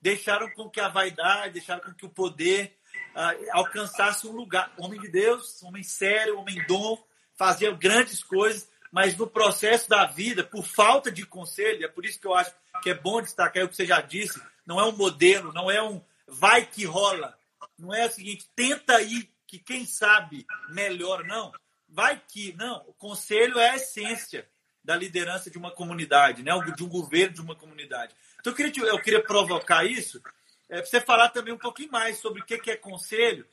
deixaram 0.00 0.50
com 0.50 0.68
que 0.68 0.80
a 0.80 0.88
vaidade, 0.88 1.54
deixaram 1.54 1.82
com 1.82 1.94
que 1.94 2.04
o 2.04 2.10
poder 2.10 2.76
uh, 3.14 3.50
alcançasse 3.52 4.26
um 4.26 4.32
lugar. 4.32 4.72
Homem 4.76 5.00
de 5.00 5.08
Deus, 5.08 5.62
homem 5.62 5.82
sério, 5.82 6.38
homem 6.38 6.62
dom, 6.66 7.02
fazia 7.34 7.70
grandes 7.72 8.22
coisas, 8.22 8.68
mas 8.92 9.16
no 9.16 9.26
processo 9.26 9.88
da 9.88 10.04
vida, 10.04 10.44
por 10.44 10.64
falta 10.64 11.10
de 11.10 11.24
conselho, 11.24 11.84
é 11.84 11.88
por 11.88 12.04
isso 12.04 12.20
que 12.20 12.26
eu 12.26 12.34
acho 12.34 12.54
que 12.82 12.90
é 12.90 12.94
bom 12.94 13.22
destacar 13.22 13.64
o 13.64 13.68
que 13.68 13.76
você 13.76 13.86
já 13.86 14.00
disse, 14.00 14.40
não 14.66 14.78
é 14.78 14.84
um 14.84 14.96
modelo, 14.96 15.52
não 15.52 15.70
é 15.70 15.82
um 15.82 16.00
vai 16.26 16.66
que 16.66 16.84
rola, 16.84 17.36
não 17.78 17.94
é 17.94 18.06
o 18.06 18.10
seguinte, 18.10 18.48
tenta 18.54 19.00
ir 19.02 19.33
que 19.54 19.58
quem 19.58 19.86
sabe 19.86 20.46
melhor, 20.68 21.24
não. 21.24 21.52
Vai 21.88 22.20
que, 22.26 22.52
não. 22.54 22.84
O 22.88 22.94
conselho 22.94 23.58
é 23.58 23.70
a 23.70 23.76
essência 23.76 24.48
da 24.82 24.96
liderança 24.96 25.50
de 25.50 25.56
uma 25.56 25.70
comunidade, 25.70 26.42
né? 26.42 26.50
de 26.76 26.84
um 26.84 26.88
governo 26.88 27.34
de 27.34 27.40
uma 27.40 27.54
comunidade. 27.54 28.14
Então, 28.40 28.52
eu 28.52 28.56
queria, 28.56 28.84
eu 28.84 29.00
queria 29.00 29.22
provocar 29.22 29.84
isso, 29.84 30.20
é, 30.68 30.78
para 30.78 30.86
você 30.86 31.00
falar 31.00 31.28
também 31.30 31.54
um 31.54 31.58
pouquinho 31.58 31.90
mais 31.90 32.18
sobre 32.18 32.42
o 32.42 32.44
que 32.44 32.70
é 32.70 32.76
conselho 32.76 33.46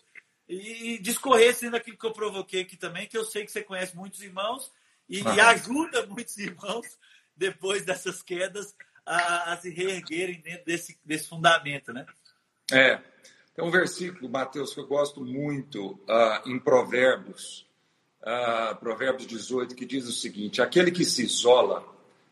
e, 0.48 0.94
e 0.94 0.98
discorrer 1.00 1.56
sendo 1.56 1.78
aquilo 1.78 1.98
que 1.98 2.06
eu 2.06 2.14
provoquei 2.14 2.62
aqui 2.62 2.76
também, 2.76 3.08
que 3.08 3.18
eu 3.18 3.24
sei 3.24 3.46
que 3.46 3.52
você 3.52 3.62
conhece 3.62 3.96
muitos 3.96 4.22
irmãos 4.22 4.72
e, 5.08 5.22
e 5.22 5.40
ajuda 5.40 6.06
muitos 6.08 6.38
irmãos 6.38 6.98
depois 7.36 7.86
dessas 7.86 8.22
quedas 8.22 8.76
a, 9.06 9.54
a 9.54 9.58
se 9.58 9.70
reerguerem 9.70 10.42
dentro 10.42 10.66
desse, 10.66 11.00
desse 11.06 11.28
fundamento, 11.28 11.94
né? 11.94 12.06
É, 12.72 13.02
tem 13.62 13.68
um 13.68 13.72
versículo, 13.72 14.28
Mateus, 14.28 14.74
que 14.74 14.80
eu 14.80 14.88
gosto 14.88 15.24
muito 15.24 15.92
uh, 15.92 16.50
em 16.50 16.58
Provérbios, 16.58 17.68
uh, 18.24 18.76
Provérbios 18.78 19.28
18, 19.28 19.76
que 19.76 19.86
diz 19.86 20.08
o 20.08 20.12
seguinte: 20.12 20.62
Aquele 20.62 20.90
que 20.90 21.06
se 21.06 21.24
isola 21.24 21.86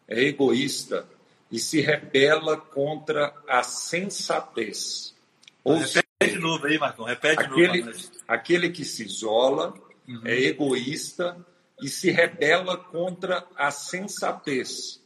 é 0.07 0.23
egoísta 0.23 1.07
e 1.51 1.59
se 1.59 1.81
rebela 1.81 2.57
contra 2.57 3.31
a 3.47 3.61
sensatez. 3.61 5.15
Ou 5.63 5.75
Repete 5.75 6.07
seja, 6.19 6.33
de 6.33 6.39
novo 6.39 6.65
aí, 6.65 6.79
Marcão, 6.79 7.05
repete 7.05 7.43
aquele, 7.43 7.83
de 7.83 7.83
novo. 7.83 8.11
Aquele 8.27 8.69
que 8.71 8.83
se 8.83 9.03
isola 9.03 9.75
uhum. 10.07 10.21
é 10.25 10.35
egoísta 10.45 11.45
e 11.79 11.87
se 11.89 12.09
rebela 12.09 12.75
contra 12.75 13.45
a 13.55 13.69
sensatez. 13.69 14.99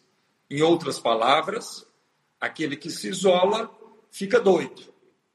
Em 0.49 0.61
outras 0.61 0.99
palavras, 0.99 1.85
aquele 2.39 2.77
que 2.77 2.89
se 2.89 3.09
isola 3.09 3.69
fica 4.09 4.39
doido. 4.39 4.92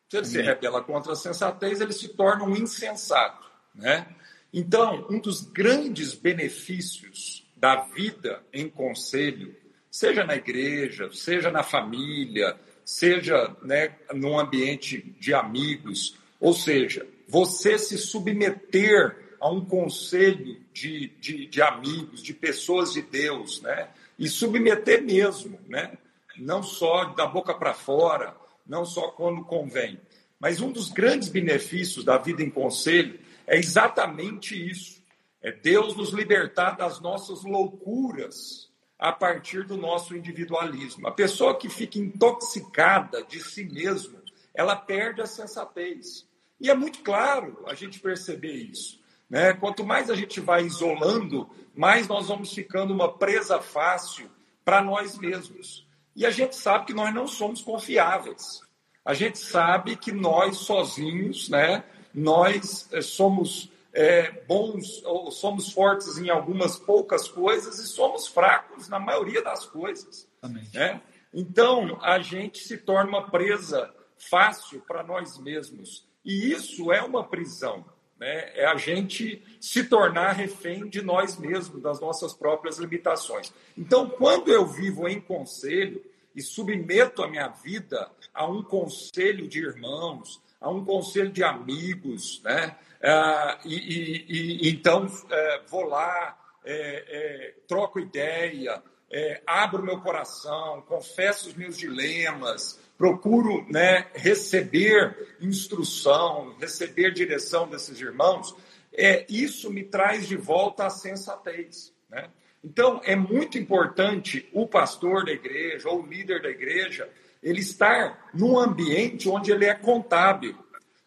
Se 0.09 0.17
ele 0.17 0.27
se 0.27 0.41
rebela 0.41 0.83
contra 0.83 1.13
a 1.13 1.17
sensatez, 1.17 1.81
ele 1.81 1.93
se 1.93 2.09
torna 2.09 2.45
um 2.45 2.57
insensato. 2.57 3.47
Né? 3.75 4.07
Então, 4.53 5.07
um 5.11 5.21
dos 5.21 5.43
grandes 5.43 6.15
benefícios 6.15 7.47
da 7.55 7.83
vida 7.83 8.43
em 8.53 8.69
conselho, 8.71 9.55
seja 9.91 10.25
na 10.25 10.35
igreja, 10.37 11.11
seja 11.13 11.51
na 11.51 11.63
família, 11.63 12.59
seja 12.85 13.55
né, 13.63 13.97
num 14.15 14.39
ambiente 14.39 15.15
de 15.21 15.35
amigos, 15.35 16.17
ou 16.41 16.55
seja, 16.55 17.07
você 17.29 17.79
se 17.79 17.99
submeter 17.99 19.37
a 19.39 19.51
um 19.51 19.63
conselho 19.63 20.59
de, 20.73 21.09
de, 21.21 21.47
de 21.47 21.61
amigos, 21.61 22.23
de 22.23 22.33
pessoas 22.33 22.95
de 22.95 23.03
Deus, 23.03 23.61
né? 23.61 23.89
e 24.19 24.27
submeter 24.27 25.03
mesmo, 25.03 25.61
né? 25.69 25.99
não 26.39 26.63
só 26.63 27.05
da 27.05 27.27
boca 27.27 27.55
para 27.55 27.75
fora, 27.75 28.35
não 28.69 28.85
só 28.85 29.09
quando 29.09 29.45
convém. 29.45 29.99
Mas 30.39 30.61
um 30.61 30.71
dos 30.71 30.91
grandes 30.91 31.29
benefícios 31.29 32.05
da 32.05 32.19
vida 32.19 32.43
em 32.43 32.51
conselho 32.51 33.19
é 33.47 33.57
exatamente 33.57 34.55
isso: 34.55 35.03
é 35.43 35.51
Deus 35.51 35.97
nos 35.97 36.13
libertar 36.13 36.77
das 36.77 37.01
nossas 37.01 37.43
loucuras 37.43 38.69
a 38.99 39.13
partir 39.13 39.65
do 39.65 39.77
nosso 39.77 40.17
individualismo. 40.17 41.07
A 41.07 41.13
pessoa 41.13 41.57
que 41.57 41.69
fica 41.69 41.99
intoxicada 41.99 43.23
de 43.25 43.41
si 43.41 43.65
mesmo, 43.65 44.21
ela 44.53 44.77
perde 44.77 45.23
a 45.23 45.27
sensatez. 45.27 46.27
E 46.61 46.69
é 46.69 46.75
muito 46.75 47.01
claro 47.03 47.65
a 47.67 47.75
gente 47.75 48.01
perceber 48.01 48.53
isso. 48.53 49.01
Né? 49.31 49.53
Quanto 49.53 49.85
mais 49.85 50.11
a 50.11 50.17
gente 50.17 50.41
vai 50.41 50.65
isolando, 50.65 51.49
mais 51.75 52.09
nós 52.09 52.27
vamos 52.27 52.53
ficando 52.53 52.93
uma 52.93 53.17
presa 53.17 53.61
fácil 53.61 54.29
para 54.65 54.83
nós 54.83 55.17
mesmos. 55.17 55.87
E 56.19 56.27
a 56.27 56.33
gente 56.33 56.57
sabe 56.57 56.87
que 56.87 56.93
nós 56.93 57.15
não 57.15 57.29
somos 57.29 57.63
confiáveis. 57.63 58.61
A 59.05 59.15
gente 59.15 59.39
sabe 59.39 59.95
que 59.95 60.11
nós 60.11 60.57
sozinhos, 60.57 61.49
né, 61.49 61.85
nós 62.13 62.89
eh, 62.91 63.01
somos 63.01 63.71
é, 63.93 64.33
bons 64.45 65.01
ou 65.05 65.31
somos 65.31 65.73
fortes 65.73 66.19
em 66.19 66.29
algumas 66.29 66.77
poucas 66.77 67.29
coisas 67.29 67.79
e 67.79 67.87
somos 67.87 68.27
fracos 68.27 68.89
na 68.89 68.99
maioria 68.99 69.41
das 69.43 69.65
coisas. 69.65 70.29
Né? 70.75 71.01
Então, 71.33 71.97
a 72.03 72.19
gente 72.19 72.65
se 72.65 72.79
torna 72.79 73.11
uma 73.11 73.31
presa 73.31 73.89
fácil 74.17 74.83
para 74.89 75.05
nós 75.05 75.39
mesmos. 75.39 76.05
E 76.25 76.51
isso 76.51 76.93
é 76.93 77.01
uma 77.01 77.23
prisão. 77.23 77.85
Né? 78.19 78.51
É 78.57 78.67
a 78.67 78.77
gente 78.77 79.41
se 79.61 79.85
tornar 79.85 80.33
refém 80.33 80.89
de 80.89 81.01
nós 81.01 81.39
mesmos, 81.39 81.81
das 81.81 82.01
nossas 82.01 82.35
próprias 82.35 82.79
limitações. 82.79 83.53
Então, 83.77 84.11
quando 84.11 84.53
eu 84.53 84.67
vivo 84.67 85.07
em 85.07 85.21
conselho, 85.21 86.03
e 86.39 86.43
submeto 86.43 87.23
a 87.23 87.29
minha 87.29 87.49
vida 87.49 88.09
a 88.33 88.47
um 88.47 88.63
conselho 88.63 89.49
de 89.49 89.59
irmãos, 89.59 90.41
a 90.61 90.71
um 90.71 90.85
conselho 90.85 91.33
de 91.33 91.43
amigos, 91.43 92.41
né? 92.45 92.77
Ah, 93.03 93.59
e, 93.65 93.75
e, 93.75 94.27
e, 94.29 94.71
então 94.71 95.07
é, 95.31 95.63
vou 95.69 95.85
lá, 95.85 96.39
é, 96.65 96.75
é, 97.09 97.55
troco 97.67 97.99
ideia, 97.99 98.81
é, 99.11 99.43
abro 99.47 99.83
meu 99.83 100.01
coração, 100.01 100.83
confesso 100.83 101.49
os 101.49 101.55
meus 101.55 101.77
dilemas, 101.77 102.79
procuro 102.97 103.67
né, 103.69 104.07
receber 104.15 105.37
instrução, 105.41 106.57
receber 106.61 107.13
direção 107.13 107.69
desses 107.69 108.01
irmãos, 108.01 108.55
é, 108.93 109.27
isso 109.29 109.73
me 109.73 109.85
traz 109.85 110.27
de 110.27 110.37
volta 110.37 110.87
a 110.87 110.91
sensatez. 110.91 111.93
Né? 112.09 112.31
Então, 112.63 113.01
é 113.05 113.15
muito 113.15 113.57
importante 113.59 114.49
o 114.53 114.67
pastor 114.67 115.25
da 115.25 115.33
igreja 115.33 115.89
ou 115.89 116.03
o 116.03 116.07
líder 116.07 116.43
da 116.43 116.51
igreja 116.51 117.09
ele 117.43 117.61
estar 117.61 118.31
num 118.35 118.59
ambiente 118.59 119.29
onde 119.29 119.53
ele 119.53 119.65
é 119.65 119.75
contábil, 119.75 120.57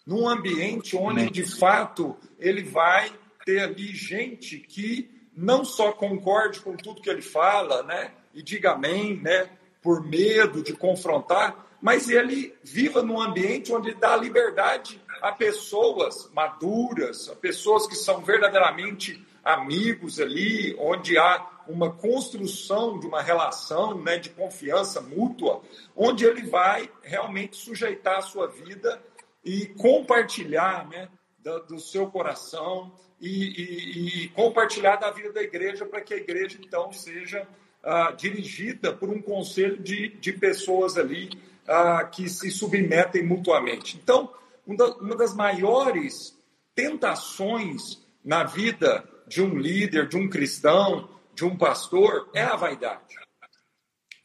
num 0.05 0.27
ambiente 0.27 0.95
onde, 0.95 1.29
de 1.29 1.43
fato, 1.43 2.17
ele 2.39 2.63
vai 2.63 3.11
ter 3.45 3.59
ali 3.61 3.87
gente 3.87 4.57
que 4.57 5.09
não 5.35 5.63
só 5.63 5.91
concorde 5.91 6.59
com 6.59 6.75
tudo 6.75 7.01
que 7.01 7.09
ele 7.09 7.21
fala, 7.21 7.83
né, 7.83 8.11
e 8.33 8.41
diga 8.41 8.71
amém, 8.71 9.17
né, 9.17 9.49
por 9.81 10.05
medo 10.05 10.61
de 10.61 10.73
confrontar, 10.73 11.67
mas 11.81 12.09
ele 12.09 12.55
viva 12.63 13.01
num 13.01 13.19
ambiente 13.19 13.73
onde 13.73 13.93
dá 13.93 14.15
liberdade 14.15 15.01
a 15.21 15.31
pessoas 15.31 16.29
maduras, 16.33 17.29
a 17.29 17.35
pessoas 17.35 17.87
que 17.87 17.95
são 17.95 18.21
verdadeiramente 18.21 19.25
amigos 19.43 20.19
ali, 20.19 20.75
onde 20.79 21.17
há 21.17 21.47
uma 21.67 21.91
construção 21.91 22.99
de 22.99 23.07
uma 23.07 23.21
relação 23.21 23.97
né, 24.01 24.17
de 24.17 24.29
confiança 24.29 25.01
mútua, 25.01 25.61
onde 25.95 26.25
ele 26.25 26.43
vai 26.43 26.89
realmente 27.01 27.55
sujeitar 27.55 28.17
a 28.17 28.21
sua 28.21 28.47
vida 28.47 29.01
e 29.43 29.67
compartilhar 29.67 30.87
né, 30.89 31.09
do, 31.39 31.59
do 31.61 31.79
seu 31.79 32.07
coração 32.07 32.91
e, 33.19 33.29
e, 33.29 34.23
e, 34.25 34.29
compartilhar 34.29 34.95
da 34.95 35.11
vida 35.11 35.31
da 35.31 35.41
igreja 35.41 35.85
para 35.85 36.01
que 36.01 36.13
a 36.13 36.17
igreja 36.17 36.57
então 36.59 36.91
seja 36.91 37.47
ah, 37.83 38.11
dirigida 38.11 38.93
por 38.93 39.09
um 39.09 39.21
conselho 39.21 39.77
de, 39.77 40.09
de 40.09 40.33
pessoas 40.33 40.97
ali 40.97 41.29
ah, 41.67 42.03
que 42.03 42.27
se 42.29 42.49
submetem 42.49 43.23
mutuamente. 43.23 43.97
Então, 44.01 44.33
uma 44.65 45.15
das 45.15 45.33
maiores 45.35 46.37
tentações 46.73 48.01
na 48.23 48.43
vida 48.43 49.07
de 49.31 49.41
um 49.41 49.57
líder, 49.57 50.09
de 50.09 50.17
um 50.17 50.29
cristão, 50.29 51.09
de 51.33 51.45
um 51.45 51.57
pastor, 51.57 52.29
é 52.33 52.43
a 52.43 52.57
vaidade. 52.57 53.15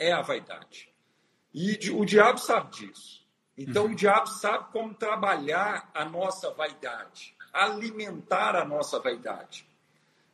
É 0.01 0.11
a 0.11 0.21
vaidade. 0.21 0.93
E 1.55 1.79
o 1.91 2.05
diabo 2.05 2.39
sabe 2.39 2.73
disso. 2.73 3.25
Então, 3.57 3.87
o 3.87 3.95
diabo 3.95 4.27
sabe 4.27 4.67
como 4.73 4.93
trabalhar 4.93 5.89
a 5.95 6.05
nossa 6.05 6.51
vaidade, 6.51 7.37
alimentar 7.53 8.57
a 8.57 8.65
nossa 8.65 8.99
vaidade. 8.99 9.65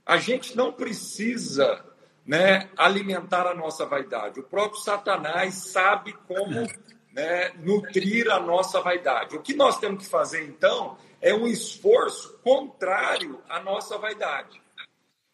A 0.06 0.16
gente 0.16 0.56
não 0.56 0.72
precisa 0.72 1.84
né, 2.24 2.70
alimentar 2.74 3.46
a 3.46 3.54
nossa 3.54 3.84
vaidade. 3.84 4.40
O 4.40 4.44
próprio 4.44 4.80
Satanás 4.80 5.54
sabe 5.54 6.14
como 6.26 6.66
né, 7.12 7.50
nutrir 7.58 8.30
a 8.30 8.40
nossa 8.40 8.80
vaidade. 8.80 9.36
O 9.36 9.42
que 9.42 9.54
nós 9.54 9.78
temos 9.78 10.04
que 10.04 10.10
fazer, 10.10 10.48
então, 10.48 10.96
é 11.22 11.32
um 11.32 11.46
esforço 11.46 12.36
contrário 12.42 13.40
à 13.48 13.60
nossa 13.60 13.96
vaidade. 13.96 14.60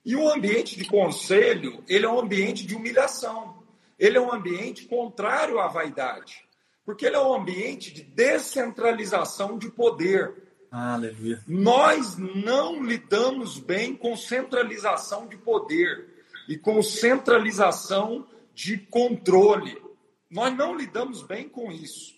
E 0.05 0.15
o 0.15 0.29
ambiente 0.29 0.77
de 0.77 0.85
conselho, 0.85 1.83
ele 1.89 2.05
é 2.05 2.09
um 2.09 2.21
ambiente 2.21 2.67
de 2.67 2.75
humilhação. 2.75 3.63
Ele 3.99 4.19
é 4.19 4.21
um 4.21 4.33
ambiente 4.33 4.85
contrário 4.85 5.59
à 5.59 5.67
vaidade. 5.67 6.47
Porque 6.85 7.07
ele 7.07 7.17
é 7.17 7.21
um 7.21 7.35
ambiente 7.35 7.93
de 7.93 8.03
descentralização 8.03 9.59
de 9.59 9.71
poder. 9.71 10.35
Aleluia. 10.71 11.43
Nós 11.47 12.17
não 12.17 12.85
lidamos 12.85 13.59
bem 13.59 13.97
com 13.97 14.17
centralização 14.17 15.27
de 15.27 15.37
poder 15.39 16.07
e 16.47 16.57
com 16.57 16.83
centralização 16.83 18.27
de 18.55 18.77
controle. 18.79 19.83
Nós 20.31 20.55
não 20.55 20.77
lidamos 20.77 21.23
bem 21.23 21.49
com 21.49 21.73
isso. 21.73 22.18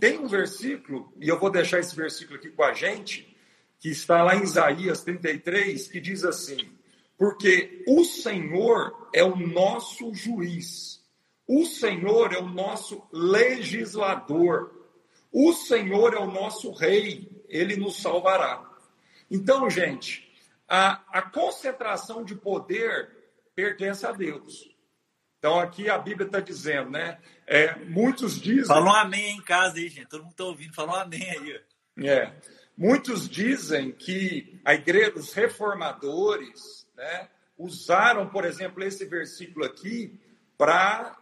Tem 0.00 0.18
um 0.18 0.26
versículo, 0.26 1.12
e 1.20 1.28
eu 1.28 1.38
vou 1.38 1.50
deixar 1.50 1.78
esse 1.78 1.94
versículo 1.94 2.38
aqui 2.38 2.50
com 2.50 2.62
a 2.62 2.72
gente, 2.72 3.36
que 3.80 3.88
está 3.88 4.22
lá 4.22 4.34
em 4.34 4.42
Isaías 4.42 5.02
33, 5.02 5.88
que 5.88 6.00
diz 6.00 6.24
assim: 6.24 6.70
Porque 7.16 7.84
o 7.86 8.04
Senhor 8.04 9.08
é 9.12 9.22
o 9.22 9.36
nosso 9.36 10.12
juiz, 10.14 11.02
o 11.46 11.64
Senhor 11.64 12.32
é 12.32 12.38
o 12.38 12.48
nosso 12.48 13.02
legislador, 13.12 14.72
o 15.32 15.52
Senhor 15.52 16.14
é 16.14 16.18
o 16.18 16.30
nosso 16.30 16.72
rei, 16.72 17.30
ele 17.48 17.76
nos 17.76 18.00
salvará. 18.00 18.68
Então, 19.30 19.68
gente, 19.68 20.28
a, 20.68 21.02
a 21.10 21.22
concentração 21.22 22.24
de 22.24 22.34
poder 22.34 23.10
pertence 23.54 24.06
a 24.06 24.12
Deus. 24.12 24.77
Então 25.38 25.58
aqui 25.58 25.88
a 25.88 25.98
Bíblia 25.98 26.26
está 26.26 26.40
dizendo, 26.40 26.90
né? 26.90 27.18
É, 27.46 27.76
muitos 27.84 28.40
dizem. 28.40 28.66
Fala 28.66 28.86
um 28.86 28.94
amém 28.94 29.36
em 29.36 29.42
casa 29.42 29.76
aí, 29.76 29.88
gente. 29.88 30.08
Todo 30.08 30.22
mundo 30.22 30.32
está 30.32 30.44
ouvindo. 30.44 30.74
Fala 30.74 30.92
um 30.92 30.96
amém 30.96 31.30
aí. 31.30 31.60
É. 32.04 32.32
Muitos 32.76 33.28
dizem 33.28 33.90
que 33.92 34.60
a 34.64 34.74
igreja, 34.74 35.12
os 35.16 35.32
reformadores, 35.32 36.86
né, 36.96 37.28
usaram, 37.56 38.28
por 38.28 38.44
exemplo, 38.44 38.84
esse 38.84 39.04
versículo 39.04 39.64
aqui 39.64 40.20
para 40.56 41.16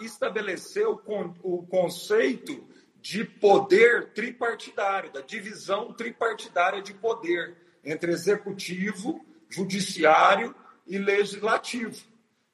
estabelecer 0.00 0.86
o, 0.86 1.00
o 1.42 1.66
conceito 1.66 2.66
de 3.00 3.24
poder 3.24 4.12
tripartidário, 4.12 5.12
da 5.12 5.20
divisão 5.20 5.92
tripartidária 5.92 6.82
de 6.82 6.94
poder 6.94 7.56
entre 7.84 8.12
executivo, 8.12 9.24
judiciário 9.48 10.54
e 10.86 10.98
legislativo. 10.98 11.96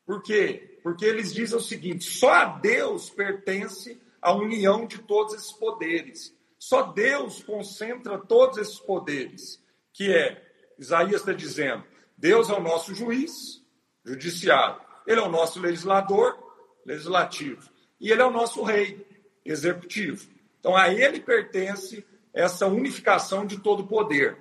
Por 0.04 0.22
quê? 0.22 0.69
Porque 0.82 1.04
eles 1.04 1.32
dizem 1.32 1.56
o 1.56 1.62
seguinte: 1.62 2.04
só 2.04 2.30
a 2.30 2.44
Deus 2.44 3.10
pertence 3.10 4.00
a 4.20 4.32
união 4.32 4.86
de 4.86 4.98
todos 4.98 5.34
esses 5.34 5.52
poderes. 5.52 6.34
Só 6.58 6.82
Deus 6.82 7.42
concentra 7.42 8.18
todos 8.18 8.58
esses 8.58 8.78
poderes. 8.78 9.62
Que 9.92 10.12
é, 10.12 10.46
Isaías 10.78 11.20
está 11.20 11.32
dizendo, 11.32 11.84
Deus 12.16 12.50
é 12.50 12.52
o 12.52 12.62
nosso 12.62 12.94
juiz, 12.94 13.62
judiciário. 14.04 14.80
Ele 15.06 15.20
é 15.20 15.22
o 15.22 15.30
nosso 15.30 15.58
legislador, 15.58 16.38
legislativo. 16.84 17.68
E 17.98 18.10
ele 18.10 18.20
é 18.20 18.24
o 18.24 18.30
nosso 18.30 18.62
rei, 18.62 19.06
executivo. 19.44 20.28
Então 20.58 20.76
a 20.76 20.92
ele 20.92 21.20
pertence 21.20 22.04
essa 22.32 22.66
unificação 22.66 23.46
de 23.46 23.58
todo 23.58 23.86
poder. 23.86 24.36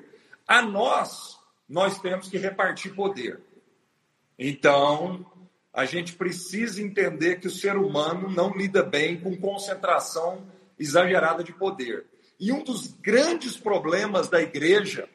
A 0.47 0.61
nós, 0.61 1.39
nós 1.67 1.99
temos 1.99 2.27
que 2.27 2.37
repartir 2.37 2.93
poder. 2.93 3.41
Então, 4.37 5.25
a 5.79 5.85
gente 5.85 6.11
precisa 6.11 6.81
entender 6.81 7.39
que 7.39 7.47
o 7.47 7.51
ser 7.51 7.77
humano 7.77 8.29
não 8.29 8.51
lida 8.51 8.83
bem 8.83 9.17
com 9.17 9.37
concentração 9.37 10.45
exagerada 10.77 11.41
de 11.41 11.53
poder. 11.53 12.05
E 12.37 12.51
um 12.51 12.61
dos 12.61 12.87
grandes 12.87 13.55
problemas 13.55 14.27
da 14.27 14.41
igreja 14.41 15.07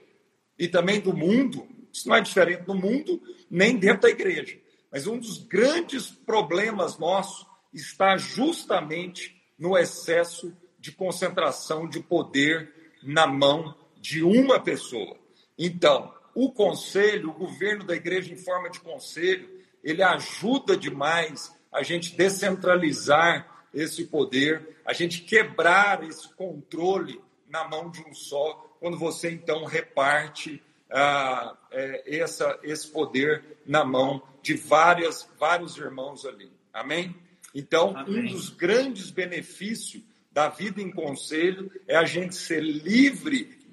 e 0.58 0.66
também 0.66 1.02
do 1.02 1.14
mundo, 1.14 1.68
isso 1.92 2.08
não 2.08 2.16
é 2.16 2.22
diferente 2.22 2.62
do 2.62 2.74
mundo, 2.74 3.20
nem 3.50 3.76
dentro 3.76 4.02
da 4.02 4.08
igreja, 4.08 4.58
mas 4.90 5.06
um 5.06 5.18
dos 5.18 5.36
grandes 5.36 6.10
problemas 6.10 6.96
nossos 6.96 7.46
está 7.70 8.16
justamente 8.16 9.36
no 9.58 9.76
excesso 9.76 10.56
de 10.80 10.92
concentração 10.92 11.86
de 11.86 12.00
poder 12.00 12.72
na 13.02 13.26
mão 13.26 13.74
de 14.00 14.22
uma 14.22 14.58
pessoa. 14.58 15.14
Então, 15.58 16.10
o 16.34 16.50
conselho, 16.50 17.28
o 17.28 17.34
governo 17.34 17.84
da 17.84 17.94
igreja 17.94 18.32
em 18.32 18.36
forma 18.38 18.70
de 18.70 18.80
conselho, 18.80 19.62
ele 19.84 20.02
ajuda 20.02 20.76
demais 20.76 21.54
a 21.70 21.82
gente 21.82 22.16
descentralizar 22.16 23.46
esse 23.72 24.06
poder, 24.06 24.76
a 24.84 24.92
gente 24.92 25.20
quebrar 25.20 26.02
esse 26.02 26.28
controle 26.34 27.20
na 27.48 27.68
mão 27.68 27.90
de 27.90 28.00
um 28.02 28.14
só, 28.14 28.54
quando 28.80 28.98
você 28.98 29.30
então 29.30 29.64
reparte 29.64 30.62
ah, 30.90 31.56
é, 31.70 32.18
essa, 32.18 32.58
esse 32.62 32.88
poder 32.88 33.44
na 33.66 33.84
mão 33.84 34.22
de 34.42 34.54
várias, 34.54 35.28
vários 35.38 35.76
irmãos 35.76 36.24
ali. 36.24 36.50
Amém? 36.72 37.14
Então, 37.54 37.96
Amém. 37.96 38.20
um 38.20 38.32
dos 38.32 38.48
grandes 38.48 39.10
benefícios 39.10 40.02
da 40.32 40.48
vida 40.48 40.80
em 40.80 40.90
conselho 40.90 41.70
é 41.86 41.96
a 41.96 42.04
gente 42.04 42.34
ser 42.34 42.60
livre 42.60 43.64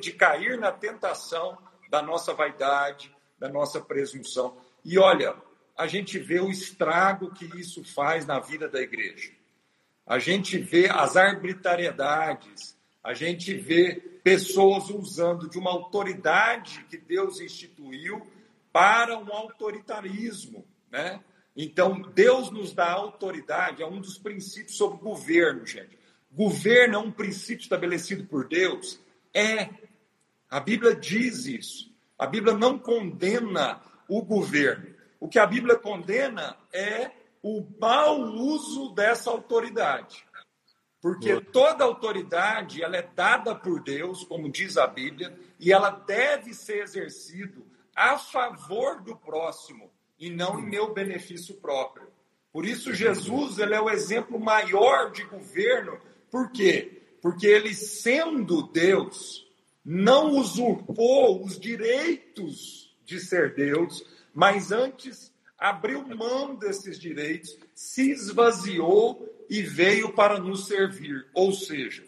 de 0.00 0.12
cair 0.12 0.58
na 0.58 0.72
tentação 0.72 1.58
da 1.90 2.00
nossa 2.02 2.34
vaidade, 2.34 3.14
da 3.38 3.48
nossa 3.48 3.80
presunção. 3.80 4.56
E 4.84 4.98
olha, 4.98 5.34
a 5.76 5.86
gente 5.86 6.18
vê 6.18 6.40
o 6.40 6.50
estrago 6.50 7.32
que 7.32 7.44
isso 7.58 7.84
faz 7.84 8.26
na 8.26 8.38
vida 8.38 8.68
da 8.68 8.80
igreja. 8.80 9.32
A 10.06 10.18
gente 10.18 10.58
vê 10.58 10.88
as 10.88 11.16
arbitrariedades, 11.16 12.76
a 13.02 13.14
gente 13.14 13.54
vê 13.54 13.94
pessoas 14.22 14.88
usando 14.90 15.48
de 15.48 15.58
uma 15.58 15.70
autoridade 15.70 16.84
que 16.88 16.96
Deus 16.96 17.40
instituiu 17.40 18.26
para 18.72 19.18
um 19.18 19.32
autoritarismo, 19.32 20.64
né? 20.90 21.20
Então, 21.56 22.02
Deus 22.14 22.50
nos 22.50 22.72
dá 22.72 22.90
autoridade, 22.90 23.82
é 23.82 23.86
um 23.86 24.00
dos 24.00 24.18
princípios 24.18 24.76
sobre 24.76 24.98
governo, 24.98 25.64
gente. 25.64 25.96
Governo 26.32 26.96
é 26.96 26.98
um 26.98 27.12
princípio 27.12 27.62
estabelecido 27.62 28.24
por 28.24 28.48
Deus? 28.48 29.00
É. 29.32 29.70
A 30.50 30.58
Bíblia 30.58 30.96
diz 30.96 31.46
isso. 31.46 31.94
A 32.18 32.26
Bíblia 32.26 32.54
não 32.56 32.76
condena 32.76 33.80
o 34.08 34.20
governo. 34.22 34.93
O 35.24 35.28
que 35.28 35.38
a 35.38 35.46
Bíblia 35.46 35.76
condena 35.76 36.54
é 36.70 37.10
o 37.42 37.66
mau 37.80 38.20
uso 38.20 38.90
dessa 38.90 39.30
autoridade. 39.30 40.22
Porque 41.00 41.40
toda 41.40 41.82
autoridade 41.82 42.82
ela 42.82 42.98
é 42.98 43.08
dada 43.16 43.54
por 43.54 43.82
Deus, 43.82 44.22
como 44.24 44.52
diz 44.52 44.76
a 44.76 44.86
Bíblia, 44.86 45.34
e 45.58 45.72
ela 45.72 45.88
deve 45.88 46.52
ser 46.52 46.82
exercida 46.82 47.62
a 47.96 48.18
favor 48.18 49.00
do 49.00 49.16
próximo 49.16 49.90
e 50.18 50.28
não 50.28 50.60
em 50.60 50.68
meu 50.68 50.92
benefício 50.92 51.54
próprio. 51.54 52.06
Por 52.52 52.66
isso 52.66 52.92
Jesus 52.92 53.58
ele 53.58 53.74
é 53.74 53.80
o 53.80 53.88
exemplo 53.88 54.38
maior 54.38 55.10
de 55.10 55.24
governo. 55.24 55.98
Por 56.30 56.52
quê? 56.52 57.00
Porque 57.22 57.46
ele 57.46 57.72
sendo 57.72 58.64
Deus, 58.64 59.50
não 59.82 60.32
usurpou 60.32 61.42
os 61.42 61.58
direitos 61.58 62.94
de 63.06 63.18
ser 63.20 63.54
Deus, 63.54 64.04
mas 64.34 64.72
antes 64.72 65.32
abriu 65.56 66.04
mão 66.06 66.56
desses 66.56 66.98
direitos, 66.98 67.56
se 67.74 68.10
esvaziou 68.10 69.26
e 69.48 69.62
veio 69.62 70.12
para 70.12 70.38
nos 70.38 70.66
servir. 70.66 71.26
Ou 71.32 71.52
seja, 71.52 72.04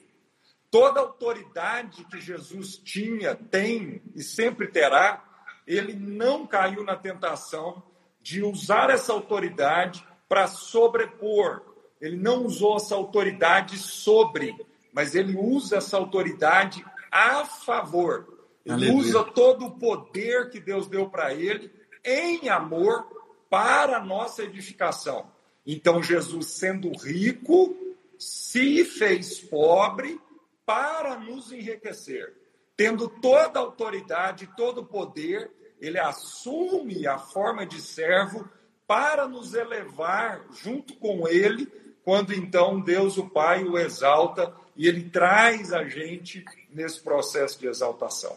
toda 0.71 1.01
autoridade 1.01 2.05
que 2.05 2.21
Jesus 2.21 2.77
tinha, 2.77 3.35
tem 3.35 4.03
e 4.15 4.23
sempre 4.23 4.67
terá, 4.67 5.25
ele 5.67 5.95
não 5.95 6.47
caiu 6.47 6.85
na 6.85 6.97
tentação 6.97 7.83
de 8.21 8.43
usar 8.43 8.91
essa 8.91 9.13
autoridade 9.13 10.07
para 10.29 10.49
sobrepor. 10.49 11.63
Ele 12.01 12.17
não 12.17 12.45
usou 12.45 12.77
essa 12.77 12.95
autoridade 12.95 13.79
sobre, 13.79 14.55
mas 14.93 15.15
ele 15.15 15.37
usa 15.37 15.77
essa 15.77 15.97
autoridade 15.97 16.85
a 17.11 17.45
favor. 17.45 18.45
Ele 18.65 18.75
Aleluia. 18.75 18.99
usa 18.99 19.25
todo 19.25 19.67
o 19.67 19.79
poder 19.79 20.51
que 20.51 20.61
Deus 20.61 20.89
deu 20.89 21.09
para 21.09 21.33
ele 21.33 21.71
em 22.07 22.49
amor 22.49 23.05
para 23.51 23.99
a 23.99 24.05
nossa 24.05 24.45
edificação. 24.45 25.31
Então, 25.67 26.03
Jesus, 26.03 26.47
sendo 26.47 26.91
rico, 26.97 27.77
se 28.19 28.85
fez 28.85 29.41
pobre 29.41 30.21
para 30.65 31.19
nos 31.19 31.53
enriquecer. 31.53 32.33
Tendo 32.77 33.09
toda 33.09 33.59
a 33.59 33.63
autoridade, 33.63 34.51
todo 34.57 34.83
o 34.83 34.87
poder, 34.87 35.51
ele 35.81 35.99
assume 35.99 37.07
a 37.07 37.19
forma 37.19 37.67
de 37.67 37.81
servo 37.81 38.49
para 38.87 39.27
nos 39.27 39.55
elevar 39.55 40.45
junto 40.63 40.95
com 40.95 41.27
ele, 41.27 41.67
quando 42.05 42.33
então 42.33 42.81
Deus 42.81 43.19
o 43.19 43.29
Pai 43.29 43.65
o 43.65 43.77
exalta 43.77 44.55
e 44.77 44.87
ele 44.87 45.09
traz 45.09 45.73
a 45.73 45.85
gente 45.89 46.45
nesse 46.71 47.01
processo 47.01 47.59
de 47.59 47.67
exaltação. 47.67 48.37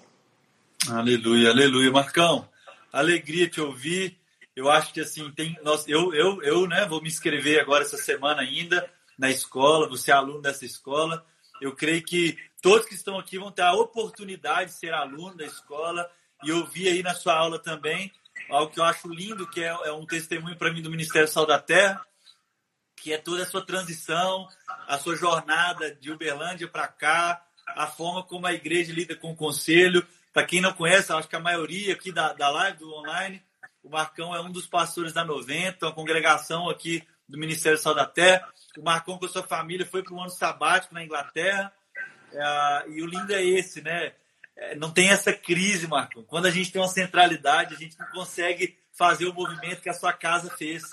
Aleluia, 0.90 1.50
aleluia. 1.52 1.92
Marcão, 1.92 2.48
alegria 2.92 3.50
te 3.50 3.62
ouvir. 3.62 4.18
Eu 4.56 4.70
acho 4.70 4.94
que 4.94 5.02
assim, 5.02 5.32
tem. 5.32 5.58
Nós, 5.64 5.88
eu, 5.88 6.14
eu, 6.14 6.42
eu 6.44 6.68
né, 6.68 6.86
vou 6.86 7.02
me 7.02 7.08
inscrever 7.08 7.60
agora 7.60 7.84
essa 7.84 7.98
semana 7.98 8.42
ainda 8.42 8.90
na 9.18 9.30
escola, 9.30 9.88
você 9.88 10.12
é 10.12 10.14
aluno 10.14 10.42
dessa 10.42 10.66
escola. 10.66 11.26
Eu 11.62 11.76
creio 11.76 12.04
que 12.04 12.38
todos 12.62 12.88
que 12.88 12.96
estão 12.96 13.20
aqui 13.20 13.38
vão 13.38 13.52
ter 13.52 13.64
a 13.64 13.74
oportunidade 13.74 14.72
de 14.72 14.78
ser 14.78 14.94
aluno 14.94 15.36
da 15.36 15.46
escola 15.46 16.10
e 16.44 16.50
eu 16.50 16.66
vi 16.66 16.88
aí 16.88 17.04
na 17.04 17.14
sua 17.14 17.36
aula 17.36 17.60
também 17.60 18.12
algo 18.50 18.72
que 18.72 18.80
eu 18.80 18.84
acho 18.84 19.10
lindo, 19.10 19.50
que 19.50 19.62
é, 19.62 19.68
é 19.68 19.92
um 19.92 20.06
testemunho 20.06 20.58
para 20.58 20.72
mim 20.72 20.82
do 20.82 20.90
Ministério 20.90 21.28
Sal 21.28 21.46
da 21.46 21.60
Terra, 21.60 22.02
que 22.96 23.12
é 23.12 23.18
toda 23.18 23.44
a 23.44 23.46
sua 23.46 23.66
transição, 23.66 24.48
a 24.88 24.98
sua 24.98 25.16
jornada 25.16 25.94
de 25.96 26.12
Uberlândia 26.12 26.68
para 26.68 26.88
cá, 26.88 27.44
a 27.68 27.88
forma 27.88 28.24
como 28.24 28.48
a 28.48 28.54
igreja 28.54 28.94
lida 28.94 29.16
com 29.16 29.32
o 29.32 29.36
conselho. 29.36 30.06
Para 30.32 30.46
quem 30.46 30.62
não 30.62 30.74
conhece, 30.74 31.12
acho 31.12 31.28
que 31.28 31.36
a 31.36 31.40
maioria 31.40 31.94
aqui 31.94 32.12
da, 32.12 32.34
da 32.34 32.50
live, 32.50 32.78
do 32.78 32.94
online, 32.94 33.42
o 33.84 33.90
Marcão 33.90 34.36
é 34.36 34.42
um 34.42 34.52
dos 34.52 34.68
pastores 34.68 35.14
da 35.14 35.24
90, 35.24 35.88
uma 35.88 35.96
congregação 35.96 36.70
aqui 36.70 37.04
do 37.28 37.38
Ministério 37.38 37.78
Sal 37.78 37.96
da 37.96 38.06
Terra. 38.06 38.48
O 38.78 38.84
Marcão 38.84 39.18
com 39.18 39.26
a 39.26 39.30
sua 39.30 39.44
família 39.44 39.86
foi 39.86 40.04
para 40.04 40.14
um 40.14 40.22
ano 40.22 40.30
sabático 40.30 40.94
na 40.94 41.04
Inglaterra. 41.04 41.74
É, 42.32 42.90
e 42.90 43.02
o 43.02 43.06
lindo 43.06 43.34
é 43.34 43.44
esse, 43.44 43.82
né? 43.82 44.14
É, 44.56 44.76
não 44.76 44.92
tem 44.92 45.10
essa 45.10 45.32
crise, 45.32 45.88
Marcão. 45.88 46.24
Quando 46.24 46.46
a 46.46 46.52
gente 46.52 46.72
tem 46.72 46.82
uma 46.82 46.88
centralidade, 46.88 47.74
a 47.74 47.78
gente 47.78 47.98
não 47.98 48.08
consegue 48.08 48.78
fazer 48.92 49.26
o 49.26 49.34
movimento 49.34 49.82
que 49.82 49.90
a 49.90 49.94
sua 49.94 50.12
casa 50.12 50.50
fez. 50.58 50.84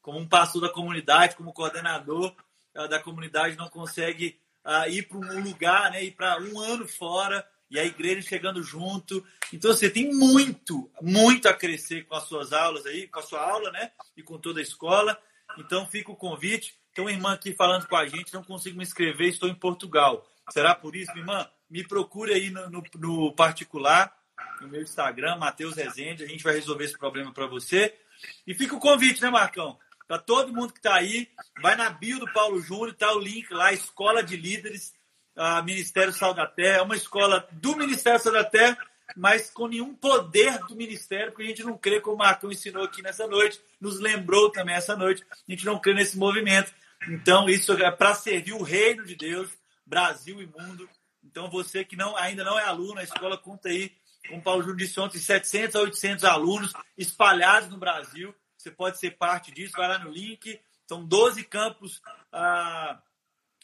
Como 0.00 0.18
um 0.18 0.26
pastor 0.26 0.62
da 0.62 0.70
comunidade, 0.70 1.36
como 1.36 1.52
coordenador 1.52 2.34
uh, 2.74 2.88
da 2.88 2.98
comunidade, 2.98 3.56
não 3.56 3.68
consegue 3.68 4.40
uh, 4.64 4.88
ir 4.88 5.02
para 5.06 5.18
um 5.18 5.42
lugar, 5.42 5.90
né, 5.90 6.02
ir 6.02 6.12
para 6.12 6.40
um 6.40 6.58
ano 6.58 6.88
fora 6.88 7.46
e 7.70 7.78
a 7.78 7.84
igreja 7.84 8.20
chegando 8.22 8.62
junto. 8.62 9.24
Então 9.52 9.72
você 9.72 9.88
tem 9.88 10.12
muito, 10.12 10.90
muito 11.00 11.48
a 11.48 11.54
crescer 11.54 12.04
com 12.04 12.14
as 12.14 12.24
suas 12.24 12.52
aulas 12.52 12.84
aí, 12.86 13.06
com 13.06 13.20
a 13.20 13.22
sua 13.22 13.40
aula, 13.40 13.70
né, 13.70 13.92
e 14.16 14.22
com 14.22 14.38
toda 14.38 14.60
a 14.60 14.62
escola. 14.62 15.20
Então 15.58 15.86
fica 15.86 16.10
o 16.10 16.16
convite. 16.16 16.78
Tem 16.94 17.04
uma 17.04 17.12
irmã 17.12 17.32
aqui 17.32 17.54
falando 17.54 17.86
com 17.86 17.96
a 17.96 18.06
gente, 18.06 18.34
não 18.34 18.42
consigo 18.42 18.76
me 18.76 18.82
inscrever, 18.82 19.28
estou 19.28 19.48
em 19.48 19.54
Portugal. 19.54 20.28
Será 20.50 20.74
por 20.74 20.96
isso, 20.96 21.12
minha 21.12 21.22
irmã? 21.22 21.48
Me 21.68 21.86
procure 21.86 22.32
aí 22.34 22.50
no, 22.50 22.68
no, 22.68 22.82
no 22.96 23.32
particular, 23.32 24.12
no 24.60 24.68
meu 24.68 24.82
Instagram, 24.82 25.36
Matheus 25.36 25.76
Rezende. 25.76 26.24
A 26.24 26.26
gente 26.26 26.42
vai 26.42 26.54
resolver 26.54 26.84
esse 26.84 26.98
problema 26.98 27.32
para 27.32 27.46
você. 27.46 27.94
E 28.44 28.54
fica 28.54 28.74
o 28.74 28.80
convite, 28.80 29.22
né, 29.22 29.30
Marcão? 29.30 29.78
Para 30.08 30.18
todo 30.18 30.52
mundo 30.52 30.72
que 30.72 30.80
está 30.80 30.96
aí, 30.96 31.28
vai 31.62 31.76
na 31.76 31.88
bio 31.88 32.18
do 32.18 32.32
Paulo 32.32 32.60
Júnior, 32.60 32.94
tá 32.94 33.14
o 33.14 33.20
link 33.20 33.48
lá, 33.54 33.72
Escola 33.72 34.24
de 34.24 34.36
Líderes, 34.36 34.92
a 35.40 35.62
Ministério 35.62 36.12
Terra. 36.54 36.78
É 36.78 36.82
uma 36.82 36.96
escola 36.96 37.48
do 37.52 37.74
Ministério 37.74 38.20
Sal 38.20 38.32
da 38.32 38.44
Terra, 38.44 38.76
mas 39.16 39.50
com 39.50 39.66
nenhum 39.66 39.94
poder 39.94 40.58
do 40.66 40.76
Ministério, 40.76 41.32
porque 41.32 41.44
a 41.44 41.46
gente 41.46 41.64
não 41.64 41.78
crê, 41.78 41.98
como 41.98 42.16
o 42.16 42.18
Marcão 42.18 42.52
ensinou 42.52 42.84
aqui 42.84 43.00
nessa 43.00 43.26
noite, 43.26 43.58
nos 43.80 43.98
lembrou 43.98 44.50
também 44.50 44.74
essa 44.74 44.94
noite, 44.94 45.24
a 45.30 45.50
gente 45.50 45.64
não 45.64 45.78
crê 45.78 45.94
nesse 45.94 46.18
movimento. 46.18 46.72
Então, 47.08 47.48
isso 47.48 47.72
é 47.72 47.90
para 47.90 48.14
servir 48.14 48.52
o 48.52 48.62
reino 48.62 49.06
de 49.06 49.16
Deus, 49.16 49.50
Brasil 49.86 50.42
e 50.42 50.46
mundo. 50.46 50.86
Então, 51.24 51.50
você 51.50 51.84
que 51.84 51.96
não, 51.96 52.14
ainda 52.16 52.44
não 52.44 52.58
é 52.58 52.64
aluno, 52.64 53.00
a 53.00 53.02
escola 53.04 53.38
conta 53.38 53.70
aí, 53.70 53.90
como 54.28 54.40
o 54.40 54.44
Paulo 54.44 54.60
Júnior 54.60 54.78
disse 54.78 55.00
ontem, 55.00 55.18
700 55.18 55.74
a 55.74 55.80
800 55.80 56.24
alunos 56.24 56.72
espalhados 56.98 57.70
no 57.70 57.78
Brasil. 57.78 58.34
Você 58.58 58.70
pode 58.70 58.98
ser 58.98 59.12
parte 59.12 59.50
disso, 59.50 59.72
vai 59.74 59.88
lá 59.88 59.98
no 59.98 60.10
link. 60.10 60.60
São 60.86 61.02
12 61.02 61.44
campos 61.44 62.02
ah, 62.30 63.00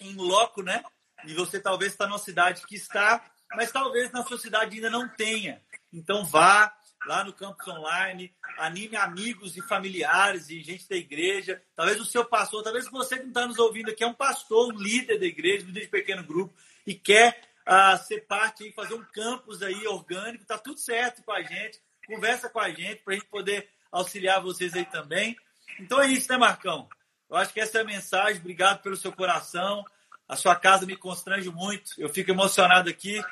em 0.01 0.15
loco, 0.15 0.63
né? 0.63 0.83
E 1.27 1.35
você 1.35 1.61
talvez 1.61 1.93
está 1.93 2.07
numa 2.07 2.19
cidade 2.19 2.63
que 2.67 2.77
está, 2.77 3.25
mas 3.55 3.73
talvez 3.73 4.11
na 4.13 4.25
sua 4.25 4.39
cidade 4.39 4.77
ainda 4.77 4.91
não 4.91 5.09
tenha. 5.09 5.63
Então, 5.93 6.25
vá, 6.25 6.73
lá 7.07 7.25
no 7.25 7.33
campus 7.33 7.67
online, 7.69 8.35
anime 8.59 8.97
amigos 8.97 9.57
e 9.57 9.63
familiares 9.63 10.51
e 10.51 10.63
gente 10.63 10.89
da 10.89 10.97
igreja, 10.97 11.63
talvez 11.75 12.01
o 12.01 12.05
seu 12.05 12.25
pastor, 12.25 12.63
talvez 12.63 12.89
você 12.91 13.17
que 13.17 13.23
não 13.23 13.29
está 13.29 13.47
nos 13.47 13.59
ouvindo 13.59 13.91
aqui 13.91 14.03
é 14.03 14.07
um 14.07 14.15
pastor, 14.15 14.73
um 14.73 14.79
líder 14.79 15.19
da 15.19 15.27
igreja, 15.27 15.67
líder 15.67 15.83
de 15.83 15.89
pequeno 15.89 16.25
grupo 16.25 16.55
e 16.87 16.95
quer 16.95 17.41
uh, 17.67 17.99
ser 18.05 18.27
parte 18.27 18.67
e 18.67 18.73
fazer 18.73 18.95
um 18.95 19.05
campus 19.05 19.63
aí 19.63 19.87
orgânico, 19.87 20.45
tá 20.45 20.59
tudo 20.59 20.79
certo 20.79 21.23
com 21.23 21.33
a 21.33 21.43
gente, 21.43 21.81
conversa 22.07 22.49
com 22.49 22.61
a 22.61 22.71
gente 22.71 23.03
para 23.03 23.15
a 23.15 23.17
gente 23.17 23.29
poder 23.29 23.69
auxiliar 23.91 24.41
vocês 24.41 24.75
aí 24.75 24.85
também. 24.85 25.37
Então 25.79 26.01
é 26.01 26.07
isso, 26.07 26.31
né, 26.31 26.39
Marcão? 26.39 26.89
Eu 27.29 27.37
acho 27.37 27.53
que 27.53 27.61
essa 27.61 27.79
é 27.79 27.81
a 27.81 27.85
mensagem. 27.85 28.41
Obrigado 28.41 28.83
pelo 28.83 28.97
seu 28.97 29.13
coração. 29.13 29.85
A 30.29 30.37
sua 30.37 30.57
casa 30.57 30.87
me 30.87 30.97
constrange 30.97 31.49
muito. 31.51 31.93
Eu 31.99 32.09
fico 32.09 32.31
emocionado 32.31 32.91
aqui 32.91 33.23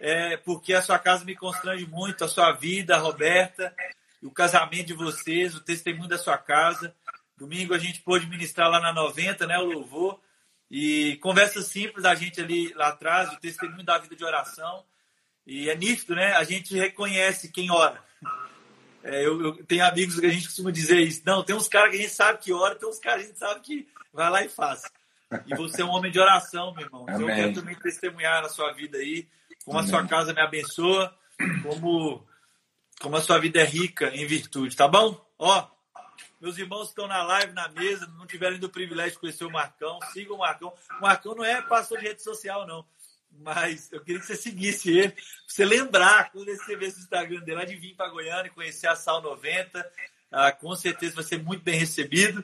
é, 0.00 0.36
porque 0.38 0.72
a 0.72 0.82
sua 0.82 0.98
casa 0.98 1.24
me 1.24 1.36
constrange 1.36 1.86
muito, 1.86 2.24
a 2.24 2.28
sua 2.28 2.52
vida, 2.52 2.96
a 2.96 2.98
Roberta, 2.98 3.74
o 4.22 4.30
casamento 4.30 4.86
de 4.86 4.94
vocês, 4.94 5.54
o 5.54 5.60
testemunho 5.60 6.08
da 6.08 6.18
sua 6.18 6.38
casa. 6.38 6.94
Domingo 7.36 7.74
a 7.74 7.78
gente 7.78 8.00
pôde 8.00 8.26
ministrar 8.26 8.68
lá 8.68 8.80
na 8.80 8.92
90, 8.92 9.46
né, 9.46 9.58
o 9.58 9.64
louvor. 9.64 10.20
E 10.70 11.16
conversa 11.16 11.62
simples 11.62 12.04
da 12.04 12.14
gente 12.14 12.40
ali 12.40 12.72
lá 12.74 12.88
atrás, 12.88 13.32
o 13.32 13.40
testemunho 13.40 13.84
da 13.84 13.98
vida 13.98 14.16
de 14.16 14.24
oração. 14.24 14.84
E 15.46 15.68
é 15.68 15.74
nítido, 15.74 16.14
né? 16.14 16.32
A 16.34 16.44
gente 16.44 16.76
reconhece 16.76 17.50
quem 17.50 17.70
ora. 17.70 18.02
É, 19.02 19.26
eu, 19.26 19.40
eu, 19.42 19.64
tenho 19.64 19.84
amigos 19.84 20.20
que 20.20 20.26
a 20.26 20.30
gente 20.30 20.46
costuma 20.46 20.70
dizer 20.70 21.00
isso. 21.00 21.22
Não, 21.24 21.42
tem 21.42 21.56
uns 21.56 21.66
caras 21.66 21.90
que 21.90 21.96
a 21.96 22.00
gente 22.00 22.12
sabe 22.12 22.38
que 22.38 22.52
ora, 22.52 22.74
tem 22.74 22.88
uns 22.88 22.98
caras 22.98 23.22
que 23.22 23.24
a 23.24 23.28
gente 23.30 23.38
sabe 23.38 23.60
que 23.60 23.88
vai 24.12 24.30
lá 24.30 24.44
e 24.44 24.48
faz. 24.48 24.82
E 25.46 25.54
você 25.54 25.82
é 25.82 25.84
um 25.84 25.90
homem 25.90 26.10
de 26.10 26.18
oração, 26.18 26.74
meu 26.74 26.84
irmão. 26.84 27.02
Então, 27.08 27.20
eu 27.20 27.34
quero 27.34 27.54
também 27.54 27.74
testemunhar 27.76 28.42
na 28.42 28.48
sua 28.48 28.72
vida 28.72 28.98
aí 28.98 29.28
como 29.64 29.78
a 29.78 29.86
sua 29.86 30.06
casa 30.06 30.32
me 30.32 30.40
abençoa, 30.40 31.14
como, 31.62 32.26
como 33.00 33.16
a 33.16 33.20
sua 33.20 33.38
vida 33.38 33.60
é 33.60 33.64
rica 33.64 34.08
em 34.14 34.26
virtude, 34.26 34.76
tá 34.76 34.88
bom? 34.88 35.24
Ó, 35.38 35.68
meus 36.40 36.58
irmãos 36.58 36.88
estão 36.88 37.06
na 37.06 37.22
live, 37.22 37.52
na 37.52 37.68
mesa, 37.68 38.06
não 38.18 38.26
tiveram 38.26 38.54
ainda 38.54 38.66
o 38.66 38.70
privilégio 38.70 39.12
de 39.12 39.18
conhecer 39.18 39.44
o 39.44 39.50
Marcão, 39.50 39.98
sigam 40.12 40.36
o 40.36 40.38
Marcão. 40.38 40.72
O 40.98 41.02
Marcão 41.02 41.34
não 41.34 41.44
é 41.44 41.60
pastor 41.62 41.98
de 41.98 42.06
rede 42.06 42.22
social, 42.22 42.66
não. 42.66 42.84
Mas 43.30 43.92
eu 43.92 44.00
queria 44.00 44.20
que 44.20 44.26
você 44.26 44.36
seguisse 44.36 44.90
ele, 44.90 45.10
pra 45.10 45.22
você 45.46 45.64
lembrar, 45.64 46.32
quando 46.32 46.46
você 46.46 46.74
vê 46.76 46.86
esse 46.86 47.00
Instagram 47.00 47.40
dele, 47.40 47.58
lá 47.58 47.64
de 47.64 47.76
vir 47.76 47.94
para 47.94 48.10
Goiânia 48.10 48.48
e 48.48 48.54
conhecer 48.54 48.88
a 48.88 48.96
Sal 48.96 49.22
90. 49.22 49.92
ah, 50.32 50.50
com 50.52 50.74
certeza 50.74 51.14
vai 51.14 51.24
ser 51.24 51.42
muito 51.42 51.62
bem 51.62 51.78
recebido, 51.78 52.42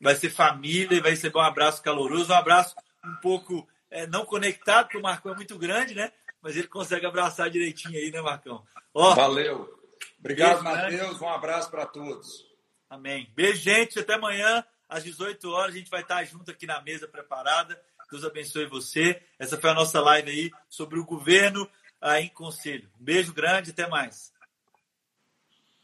vai 0.00 0.14
ser 0.16 0.30
família 0.30 0.96
e 0.96 1.00
vai 1.00 1.10
receber 1.10 1.38
um 1.38 1.42
abraço 1.42 1.82
caloroso, 1.82 2.32
um 2.32 2.36
abraço 2.36 2.74
um 3.04 3.16
pouco 3.16 3.68
é, 3.90 4.06
não 4.06 4.24
conectado, 4.24 4.84
porque 4.84 4.98
o 4.98 5.02
Marcão 5.02 5.32
é 5.32 5.36
muito 5.36 5.58
grande, 5.58 5.94
né? 5.94 6.12
Mas 6.40 6.56
ele 6.56 6.68
consegue 6.68 7.06
abraçar 7.06 7.50
direitinho 7.50 7.98
aí, 7.98 8.10
né, 8.10 8.20
Marcão? 8.20 8.64
Ó, 8.94 9.14
Valeu. 9.14 9.76
Obrigado, 10.18 10.62
Matheus. 10.62 11.20
Um 11.20 11.28
abraço 11.28 11.70
para 11.70 11.86
todos. 11.86 12.46
Amém. 12.88 13.30
Beijo, 13.34 13.60
gente. 13.60 13.98
Até 13.98 14.14
amanhã, 14.14 14.64
às 14.88 15.04
18 15.04 15.50
horas. 15.50 15.74
A 15.74 15.78
gente 15.78 15.90
vai 15.90 16.02
estar 16.02 16.24
junto 16.24 16.50
aqui 16.50 16.66
na 16.66 16.80
mesa 16.80 17.08
preparada. 17.08 17.80
Deus 18.10 18.24
abençoe 18.24 18.66
você. 18.66 19.20
Essa 19.38 19.60
foi 19.60 19.70
a 19.70 19.74
nossa 19.74 20.00
live 20.00 20.30
aí 20.30 20.50
sobre 20.68 20.98
o 20.98 21.04
governo 21.04 21.68
aí 22.00 22.24
em 22.24 22.28
conselho. 22.28 22.88
Um 22.98 23.04
beijo 23.04 23.32
grande, 23.32 23.70
até 23.70 23.86
mais. 23.86 24.32